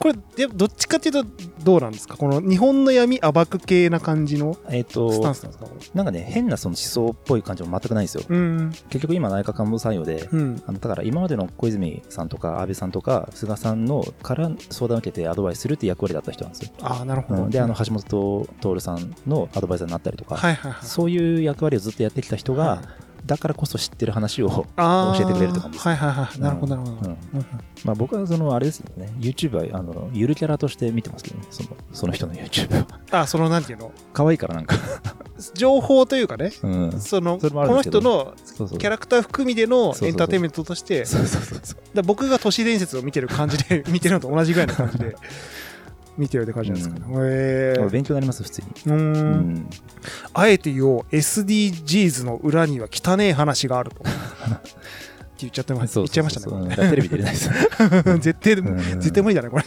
[0.00, 1.24] これでどっちかっていうと
[1.62, 2.16] どうなんですか？
[2.16, 5.66] この日本の闇暴く系な感じのえっ、スタンとスなんですか？
[5.94, 8.24] なんかね変なその思想っぽい感じも全くないんですよ。
[8.28, 8.70] うん。
[8.90, 10.62] 結局今内閣官房参与でうん。
[10.66, 16.70] あのだから今までの小泉さんとか安倍さんとか菅さんのから相談を受けてアドバイスするっていう役割だった人なんですよ。
[16.82, 17.42] ああなるほど。
[17.44, 17.50] うん。
[17.50, 20.86] であの橋本徹さんのアドバイザーになったりとか、はいはいはい。
[20.86, 26.40] そういう役割をずっとやってきた人が、はいだからこそ知ってる話を、教えてくれるって感じですはいはいはい。
[26.40, 27.16] なるほどなるほど、うん。
[27.34, 27.46] うん
[27.84, 29.12] まあ、僕はそのあれですよね。
[29.18, 31.46] YouTube はあのゆるキャラとして見てますけどね。
[31.50, 33.92] そのその人の YouTube はあそのなんていうの？
[34.12, 34.76] 可愛いからなんか、
[35.54, 36.52] 情報というかね。
[36.62, 41.80] うん、そのこの人のキャラクター含みでのエンターテインメントとしてそうそうそうそう。
[41.94, 45.16] だ僕が都市伝説を見てる感じで 見てるのと同じぐらいの感じで
[46.16, 48.96] 見てるって感じなんですかね、へえ勉強になります普通に、うーん。
[48.96, 49.66] うん
[50.34, 54.02] あえて言おう SDGs の裏には汚え話があると。
[54.04, 54.06] っ
[55.36, 56.56] て言っちゃってま言っちゃいましたね。
[56.56, 57.50] うんテレビ出れないです
[58.20, 59.00] 絶対うん。
[59.00, 59.64] 絶対無理だねこれ。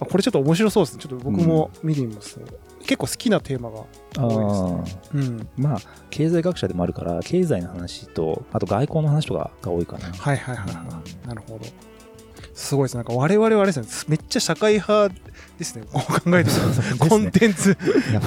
[0.00, 1.02] あこれちょっと面白そうですね。
[1.02, 2.40] ちょっと僕も見てみます、
[2.80, 3.80] 結構好きなテーマが
[4.18, 4.84] あ多いー。
[5.14, 5.48] うん。
[5.56, 10.08] まあ経済学者でもあるから経済の話とあと外交の話とかが多いかな。
[10.08, 11.28] はいはいはいはい。
[11.28, 11.66] なるほど
[12.54, 12.96] すごいです。
[12.96, 15.12] なんか我々はあれですねめっちゃ社会派
[15.58, 15.84] ですね。
[15.92, 17.76] こ う考えてそうそうコンテンツ。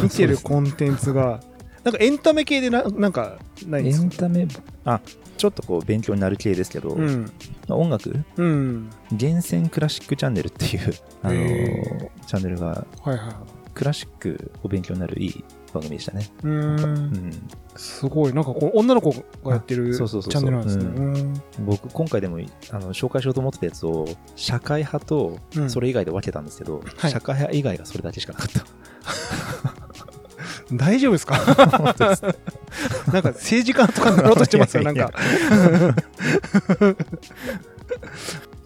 [0.03, 1.39] 見てるコンテンツが。
[1.83, 4.05] なんかエンタメ系でななんかないんでエすか？
[4.07, 4.47] ンタメ
[4.83, 4.99] あ
[5.37, 7.31] ちょっとこう勉強になる系ですけど、うん。
[7.69, 8.23] まあ音楽？
[8.35, 8.89] うん。
[9.13, 13.19] 厳選クラシックチャンネルっていう、あのチャンネルがはいはい。
[13.73, 16.29] クラシックを勉強になるいい番組でしたね。
[16.43, 17.05] うーうん。
[17.29, 18.33] ん、すごい。
[18.33, 19.11] なんかこう女の子
[19.43, 20.41] がやってるチそうそうそうそう。
[20.43, 20.83] ャンネルなんですね。
[20.85, 21.65] うん。
[21.65, 22.39] 僕今回でも
[22.71, 25.69] あの紹介しようと思ってたやつを社会派とうん。
[25.69, 27.11] それ以外で分けたんですけど、はい。
[27.11, 28.65] 社会派以外がそれだけしかなかった。
[30.73, 31.37] 大丈夫ですか？
[33.13, 34.99] なんか政治家とかになろうとしてますよなんい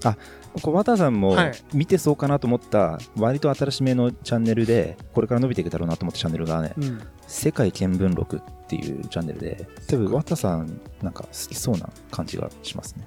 [0.04, 0.18] やか
[0.62, 1.54] 小畑さんもはい。
[1.74, 13.06] 見てそうかなと思った割と新しめのチャンネルでこれから伸びていくだろうなと思ったチャンネルがねうん「世界見聞録」っていうチャンネルで多分綿さんなんか好きそうな感じがしますね。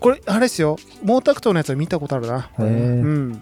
[0.00, 0.76] これあれですよ。
[1.02, 2.50] 毛沢東のやつは見たことあるな。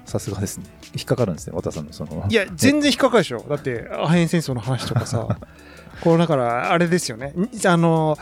[0.06, 0.64] さすがですね。
[0.94, 2.26] 引っかかるんですね綿さんのその。
[2.28, 3.44] いや全然引っかかるでしょ。
[3.48, 5.38] だってアヘン戦争の話とかさ。
[6.02, 7.32] これだからあれですよね。
[7.36, 8.18] んあの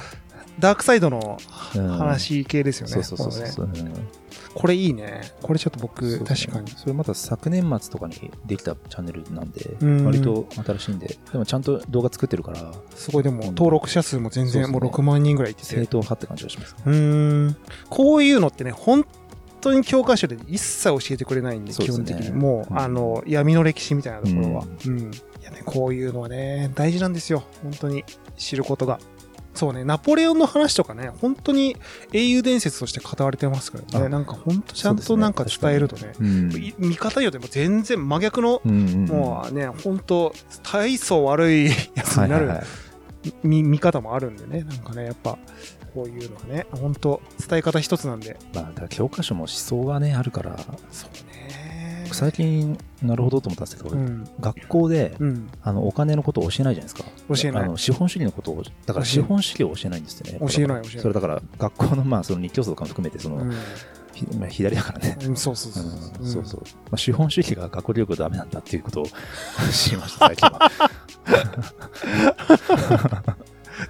[0.59, 1.39] ダークサイドの
[1.75, 1.89] うん。
[1.89, 3.53] 話系ですよね、そうそうそうこれね。
[3.53, 4.09] そう、うん。
[4.55, 5.23] これいいね。
[5.43, 6.71] これちょっと僕そう確かに。
[6.71, 10.05] それまた昨年末とかにできたチャンネルなんでうん。
[10.07, 11.17] 割と新しいんで。
[11.33, 14.99] でもちゃんと動画作ってるからすごいでも登録者数も全然もうそうですね。
[14.99, 15.67] 6万人ぐらいいてて。
[15.67, 17.57] 正統派って感じがしますうーん。
[17.91, 19.05] こういうのってね本
[19.61, 22.05] 当に教科書で一切教えてくれないんで、そうですね。
[22.05, 22.33] 基本的に。
[22.35, 22.79] もう、うん。
[22.79, 24.65] あの、闇の歴史みたいなところは。
[24.87, 25.01] ううん。
[25.01, 25.05] い
[25.43, 27.45] やね、こういうのはね、大事なんですよ。
[27.63, 28.05] 本当に。
[28.37, 28.99] 知ることが。
[29.55, 31.77] そうね、ナポレオンの話とかね、本当に
[32.13, 34.07] 英雄伝説として語られてますからね。
[34.07, 42.67] あなんか本当ちゃんとなんか伝えるとね、うんい見方によっても全然真逆の、うんうんうんもうね、本当大層悪いやつになるはいはいはい
[43.43, 45.39] 見見方もあるんでね、なんかね、やっぱ、
[45.95, 48.37] こういうのはね、本当伝え方一つなんで。
[48.53, 50.59] まあ、だ教科書も思想がね、あるから、
[50.91, 51.34] そうね。
[52.13, 54.29] 最近、なるほどと思ったんですけど、うん。
[54.41, 55.49] 学校で、うん。
[55.63, 57.05] あのお金のことを教えないじゃないですか。
[57.35, 60.39] 教えないあの資本主義のことを、だから資本主義を教えないんですよね。
[60.41, 63.53] 教えない教えないそれだから、学校の、まあ、その日教組とかも含めて、その、うん
[64.15, 65.19] ひまあ、左だからね。
[65.27, 65.91] うん、そうそうそううん
[66.27, 66.61] そうそう。
[66.61, 69.07] まあ、資本主義が学校教育ダメなんだっていうことを
[69.73, 70.71] 知りました、最近は。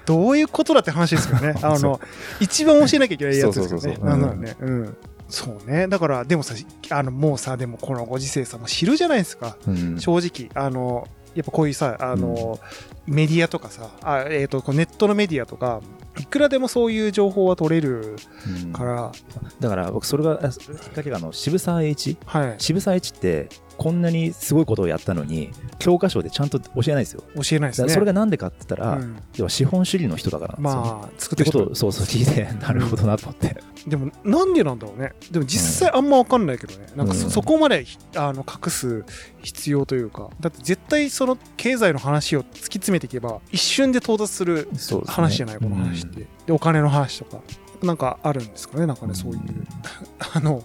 [0.06, 1.54] どういうことだって話ですよね。
[1.62, 2.00] あの、
[2.40, 3.94] 一番教えなきゃいけないやつですよねそうそうそう。
[3.96, 4.56] そうなんならね。
[4.60, 4.96] うん。
[5.34, 5.88] そうね。
[5.88, 6.54] だから、でもさ、
[6.90, 9.56] あの、もうさ、でもこのご時世さ、もう知るじゃないですか。
[9.66, 10.48] うん正直。
[10.54, 12.60] あの、やっぱこういうさ、あの、
[13.06, 15.80] メディアとかさ、あえっ、と、こうネットのメディアとか、
[16.20, 18.16] いくらでもそういう情報は取れる
[18.64, 18.72] うん。
[18.72, 19.12] から、
[19.60, 22.16] だから僕それがあそれがきっかけがあの渋沢栄一？
[22.24, 22.54] はい。
[22.58, 27.24] 渋沢栄一ってこんなにすごいことをやったのに教科書でちゃんと教えないんですよ。
[27.34, 27.88] 教えないですね。
[27.88, 29.16] それがなんでかって言ったら、うん。
[29.36, 35.12] 要は資本主義の人だからなんですよ、ねまあ、作っっててる人ことをそうそう聞いて なるほどなと思って、でもなんでなんだろうね。
[35.30, 37.30] でも実際あんま分かんないけどね、なんかそうん。
[37.30, 37.84] そこまで
[38.14, 39.04] あの隠す
[39.42, 40.30] 必要というか。
[40.40, 44.68] だって絶対その経済の話を突き詰めていけば一瞬で到達する
[45.06, 47.42] 話じゃない、この話って、でお金の話とか
[47.82, 49.40] なんかあるんですかねなんかねそういう、
[50.34, 50.64] あの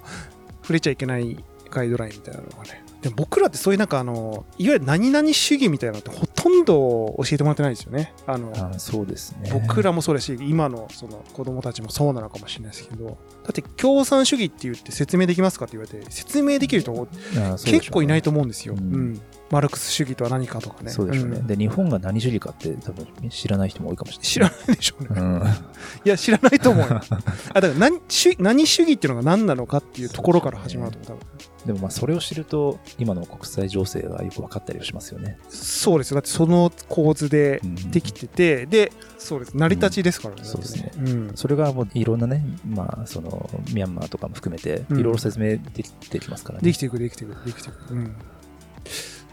[0.62, 2.84] 触れちゃいけないガイドラインみたいなのがね。
[3.02, 8.14] でも僕らってそういうなんかあのいわゆる何々主義みたいなのってほとんど教えてもらってないですよね。
[8.28, 9.52] あのあそうですね。
[9.54, 13.06] 僕らもそうだし今のその子供たちもそうなのかもしれないですけど。
[13.06, 17.08] だって共産主義って言って説明できますかって言われて説明できる人
[17.66, 19.22] 結構いないと思うんですよ、ううんん
[19.52, 20.92] マルクス主義とは何かとかね。
[20.92, 21.48] そうでしょうね、ん。
[21.48, 24.54] で日本が何主義かって多分知らない人も多いかもしれない。
[24.54, 25.44] 知らないでしょうね、うん。
[26.06, 27.02] いや知らないと思うよ。
[27.54, 31.40] あだから何主何主義っていうのが何なのかっていうところから始まると思う多分。
[31.66, 35.38] でもまあそれを知ると今の国際情勢がよく分かったりはしますよね。
[35.50, 36.16] そうですよ。
[36.16, 39.58] だってその構図でうんできてて、でそうです。
[39.58, 40.92] 成り立ちですからね、そうですね。
[40.98, 41.32] うん。
[41.36, 45.00] それがもういろんなね、まあ、そのミャンマーとかも含めてうん。
[45.00, 46.66] いろいろ説明できてきますからね。
[46.66, 47.94] できていくできていくできていく。
[47.94, 48.16] うん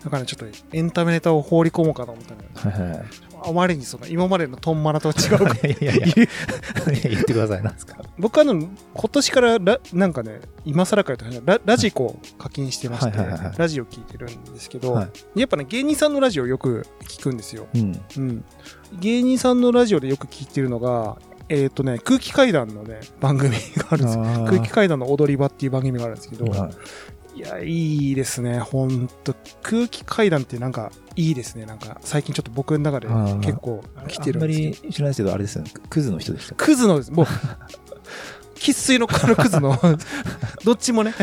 [0.07, 2.99] だからねちょっとエンタメネタを放り込もうかと思ったんだけどはいはい。
[2.99, 3.07] はい。
[3.43, 5.55] あまりにその今までのトンマナとは違うから。
[5.69, 6.07] いやいや
[7.11, 7.97] 言ってください、なんですか。
[8.17, 8.71] 僕はあの今
[9.11, 13.27] 年からラなんかね今更かよとララジコを課金してまして、はい。
[13.27, 18.01] はいはいはいラジオ聞いてるんですけど、はやっぱね芸人さんのラジオよく聞くんですよ、うん。
[18.17, 18.45] うん、
[19.01, 21.17] 芸人さんのラジオでよく聞いてるのが
[21.49, 24.25] えっ、とね空気階段のね番組があるんですよ。
[24.47, 26.71] 空気階段の踊り場っていう番組があるんですけど、はい
[27.37, 28.59] いや、いいですね。
[28.59, 29.35] ほんと。
[29.63, 31.67] 空気階段ってなんか、いいですね。
[31.67, 33.09] なんか、最近ちょっと僕の中で
[33.47, 34.87] 結構来てるあんまんですけど。
[34.87, 36.55] り知らないですけど、あれですよね、クズの人でした。
[36.55, 37.13] クズのです。
[37.13, 37.27] もう、
[38.57, 39.79] 生粋の このクズの、
[40.65, 41.15] どっちもね。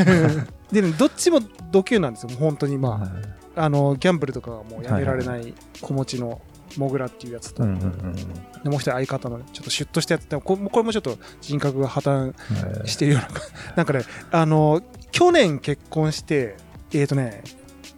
[0.72, 1.39] でね、どっちも
[1.72, 2.30] ド級なんですよ。
[2.38, 3.09] 本当にまはい
[3.55, 6.41] あ、あの、ギャンブルとかはもうやめられない子持ちの
[6.78, 8.16] モグラっていうやつと、うんうんうん
[8.64, 12.34] でもう一人相方のちょっとシュッとしたやつでもここれもちょっと人格が破綻
[12.80, 13.28] はいしてるような、
[13.76, 14.82] なんかね、あの、
[15.14, 16.57] 去年結婚して、
[16.91, 17.43] えっ、とね、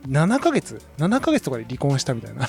[0.08, 2.48] 7ヶ月 ?7 ヶ月とかで離婚したみたいな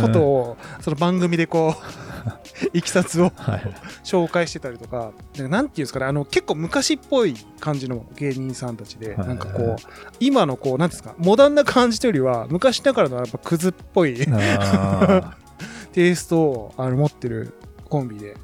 [0.00, 1.82] ことを、その番組でこう、
[2.76, 3.62] いきさつをはい。
[4.04, 9.28] 紹介してたりとか、でなんていうんですかね、あの、結構昔っぽい感じの芸人さんたちで、はい。
[9.28, 9.76] なんかこう、
[10.20, 15.36] 今のこう、なんですか、モダンな感じというよりは、昔ながらのやっぱクズっぽいあ
[15.92, 17.54] テイストをあの持ってる
[17.92, 18.36] コンビで、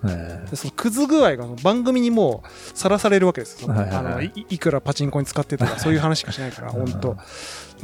[0.50, 3.72] でそのクズ具合が番組にもうさらされるわけですよ。
[3.72, 6.86] あのいいくらパチンコに使ってとかそういう話しかしないから、 うん。
[6.86, 7.20] 本当で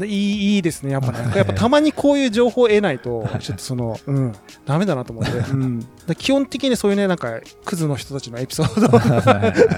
[0.03, 1.19] いいいいですね、やっぱね。
[1.21, 4.33] はいやっぱたまにこういう情報を得ないとは、いちょっとその、うん、
[4.67, 5.31] ダメだなと思って。
[5.31, 8.89] うん、で基本的にそういうね、なんか、クズの人たちのエピソード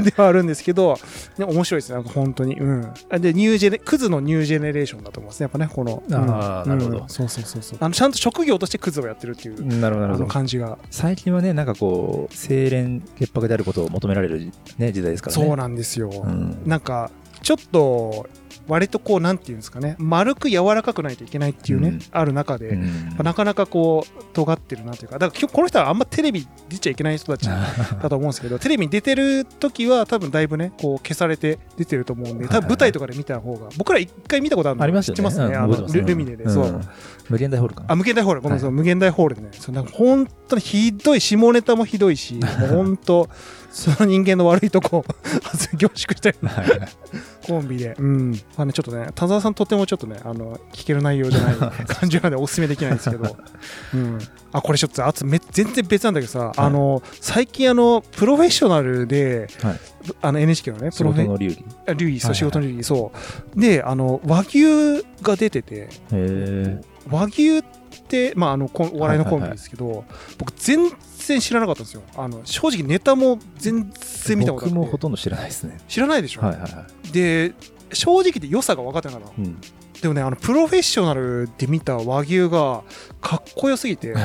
[0.05, 0.99] ではあるんですけど、
[1.39, 2.59] ね、面白いですね、なんか本当に。
[2.59, 2.83] うん。
[3.21, 6.03] で、ニュージェネ、クズのニュージェネレーションだと思いますね、やっぱね、この。
[6.07, 7.79] うんあーなるほどうんそうそうそうそう。
[7.81, 10.79] あの、ちゃんと職業としてクズをやってるっていう、なるほど感じが。
[10.91, 16.11] 最近はねなんかこう清廉潔白であることを求められる、ね、時代ですからねそうなんですよ。
[16.11, 17.11] うんなんか、
[17.43, 18.27] ちょっと、
[18.69, 22.01] 割とこうなんていうんですかね丸く柔らかくないといけないっていうね、うん。
[22.11, 23.17] ある中で、うん。
[23.23, 27.49] なかなかこう尖ってるなというかだから今日この人はあんまテレビ出ちゃいけない人たち
[28.03, 35.23] だと思うんですけどテレビに出てる時は多分だいぶねこう消されて出てると思うんで多分舞台とかで見た方が僕ら一回見たことあるのありますよね。
[35.23, 36.81] ますね、うんあのルルミネで、そう。
[37.29, 37.93] 無限大ホールかな。
[37.93, 38.77] あ無限大ホールごめんなさい、はい。
[38.77, 39.49] 無限大ホールでね。
[39.53, 43.29] そうなんか本当にひどい下ネタもひどいしもう本当
[43.71, 45.05] その人間の悪いとこ
[45.77, 46.49] 凝縮したようい
[47.47, 48.33] コンビで、うん。
[48.57, 53.37] まあね、ちょっとね田沢さんとてもちょっとねあの聞ける内容じゃない 感じなのでおすすめできないんですけど、
[53.95, 54.19] うん、
[54.53, 59.81] あこれちょっとあつめ全然別なんだけどさ、あの最近あのプロフェッショナルで、はい。
[60.23, 61.65] あの NHK のねプ仕ロフェ事の流儀。
[61.87, 62.21] あ流儀。
[62.21, 62.85] そう、はいはい仕事の流儀。
[62.85, 63.13] そ
[63.57, 63.61] う。
[63.61, 65.75] であの和牛が出てて。
[65.75, 66.81] へえ
[67.11, 67.63] 和牛っ
[68.09, 70.05] て、まあ、あのお笑いのコンビですけど、
[70.39, 70.91] 僕全
[71.27, 72.03] 然知らなかったんですよ。
[72.17, 73.91] あの正直ネタも全
[74.25, 74.75] 然見たことなくて。
[74.75, 75.79] 僕もほとんど知らないですね。
[75.89, 77.55] 知らないでしょ、はいはいはで
[77.93, 79.61] 正直言って良さが分かってなかったうん。
[80.01, 82.83] でもねあのプロフェッショナルで見た和牛が
[83.21, 84.19] かっこよすぎて フ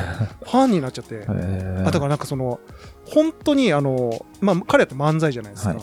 [0.45, 2.59] ァンになっちゃって、あだからなんかその
[3.05, 5.79] 本当にあの、まあ、彼だって漫才じゃないですか、はい。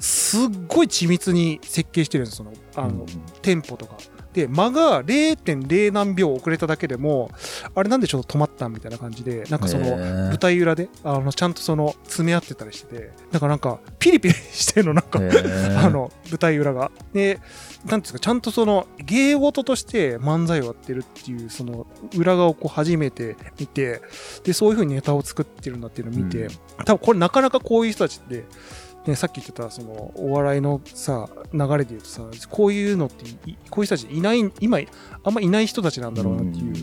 [0.00, 3.06] すっごい緻密に設計してるんですそのあの、うん。
[3.42, 3.96] テンポとか
[4.34, 7.30] で間が0.0何秒遅れただけでも
[7.74, 15.18] あれなんでちょっと止まったみたいな感じでなんかその舞台裏であのちゃんとその詰め合ってたりしててだからなんかピリピリしてるのなんか
[15.82, 16.90] あの舞台裏が。
[17.12, 17.40] で、
[17.84, 24.02] なんですか、ちゃんとその芸事として漫才をやってるっていう、その裏側をこう初めて見て、
[24.42, 26.50] で、そういうふうにネタを作ってるんだっていうのを見て、うん。
[26.84, 28.44] 多分これなかなかこういう人たちって、
[29.06, 33.24] ね、さっき言ってたそのお笑いのさ流れで言うとさこういうのって
[33.68, 34.78] こういう人たちいない今
[35.22, 36.74] あんまいない人たちなんだろうなっていう。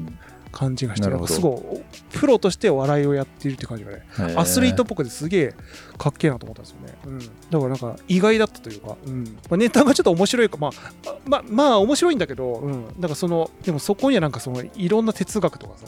[0.51, 4.03] 感じがして、すごいプロとしてお笑いをやっているって感じがね。
[4.35, 5.55] アスリートっぽくてすげえ
[5.97, 6.93] かっけえなと思ったんですよね。
[7.05, 9.23] うん、だからなんか意外だったというか、うん。
[9.23, 10.71] まあ、ネタがちょっと面白いか、まあ、
[11.07, 15.87] あまあ、まあ面白いんだけど、うん、だからその、でもそこにはなんかそのいろんな哲学とかさ、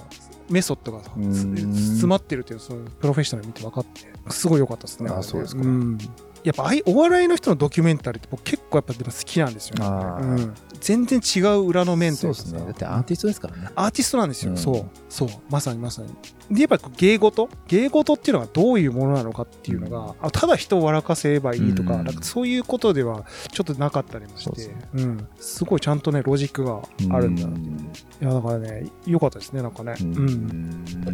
[0.49, 4.01] メソッドがさ詰まってるっていう、そのプロフェッショナル見て分かって、
[4.31, 5.09] すごい良かったですね。
[5.09, 5.61] あそうですか。
[5.61, 5.97] ん
[6.43, 9.85] やっぱああいうお笑いの人のドキュメンタリーって僕結構やっぱでも好きなんですよね。
[9.87, 12.37] うん、全然違う裏の面というか。
[12.37, 12.65] さそうですね。
[12.65, 13.69] だってアーティストですからね。
[13.75, 14.57] アーティストなんですよ、うん。
[14.57, 14.85] そう。
[15.09, 15.29] そう。
[15.49, 16.09] まさにまさに。
[16.51, 17.49] でやっぱこう芸事？
[17.67, 22.03] 芸事っていうのがどういうものなのかっていうのが、あただ人を笑かせればいいとか,、うん。
[22.03, 24.67] なんかそういうことではちょっとなかったりもして。
[24.67, 24.75] ね。
[24.95, 26.81] うん、すごいちゃんとねロジックが
[27.15, 27.47] あるんだ。
[27.47, 27.77] なっていう、
[28.21, 30.25] いやだからね良かったですねなんかね、ううん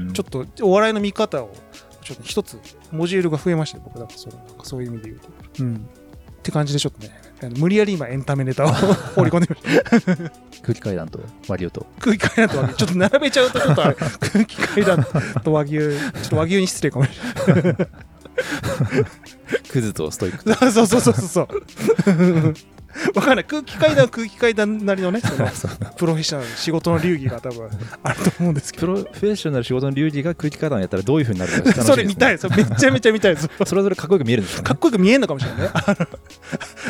[0.09, 0.13] ん。
[0.13, 1.53] ちょっとお笑いの見方を
[2.09, 2.59] ちょっと一つ
[2.91, 5.29] モジュールが増えましたよ僕だからそれなんかそういう意味で言うと、
[5.59, 5.79] うん、っ
[6.41, 7.11] て感じでちょっとね
[7.57, 8.67] 無理やり今エンタメネタを
[9.15, 10.31] 放り込んでみました。
[10.61, 11.87] 空気階段とマリオと。
[11.99, 12.75] 空気階段と和牛。
[12.75, 15.07] ちょっと並べちゃうとちょっとあれ空気階段
[15.41, 17.11] と和牛ちょっと和牛に失礼かもし
[19.69, 22.55] クズとストイックれないそうそうそうそうそう
[23.15, 23.45] わかんない。
[23.45, 25.21] 空気階段は空気階段なりのね
[25.53, 27.69] そのプロフェッショナル仕事の流儀が多分。
[28.03, 28.87] あると思うんですけど。
[28.87, 31.73] プロフェッショナル仕事の流儀が空気階段やったらどういうふうになるかね。
[31.73, 34.67] それ見たいそれめちゃめちゃ見たいですそれぞれかっこよく見えるんですかね。
[34.69, 35.69] かっこよく見えんのかもしれないね。
[35.73, 36.07] あの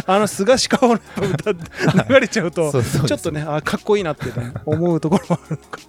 [0.05, 0.99] あの菅氏顔の
[1.33, 5.79] 歌流れちゃうとちょっとねあかっこいいなって、ね、思うところもあるのか。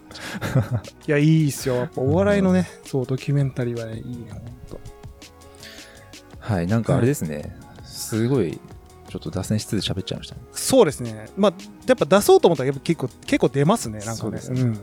[1.07, 1.77] いいやいいっすよ。
[1.77, 4.81] やっぱお笑いのねそうドキュメンタリーはねいいねほんと。
[6.39, 7.57] はいなんかあれですね。
[7.85, 8.59] すごい
[9.11, 10.41] ちょっと脱線しつつ喋っちゃいましたね。
[10.53, 11.29] そうですね。
[11.37, 11.53] まあ
[11.87, 13.99] やっぱ出そうと思ったらやっぱ結構結構出ますね。
[14.01, 14.63] なんかねそうですね。
[14.63, 14.81] ん、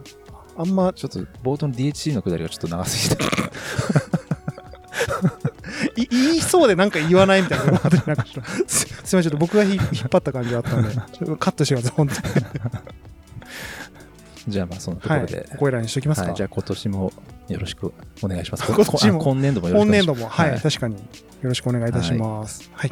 [0.57, 3.23] あんまちょっと冒頭の DHC のくだりがちょっと長すぎて。
[5.95, 7.79] い言いそうでなんか言わないみたいなな
[8.67, 10.93] すすみませんちょっと僕がひ引っ張った感じがあったんで。
[10.93, 12.21] ちょっとカットしてください本当に。
[14.47, 15.21] じゃあまあそのとこはい。
[15.21, 17.13] ろで、ここいらにしときますか、はい、じゃあ今年も
[17.49, 18.65] よろしくお願いします。
[18.65, 19.21] 今年も。
[19.21, 19.61] 今年度
[20.15, 20.27] も。
[20.27, 20.61] はい、はい。
[20.61, 20.95] 確かに。
[20.95, 21.01] よ
[21.43, 22.69] ろしくお願いいたします。
[22.73, 22.91] はい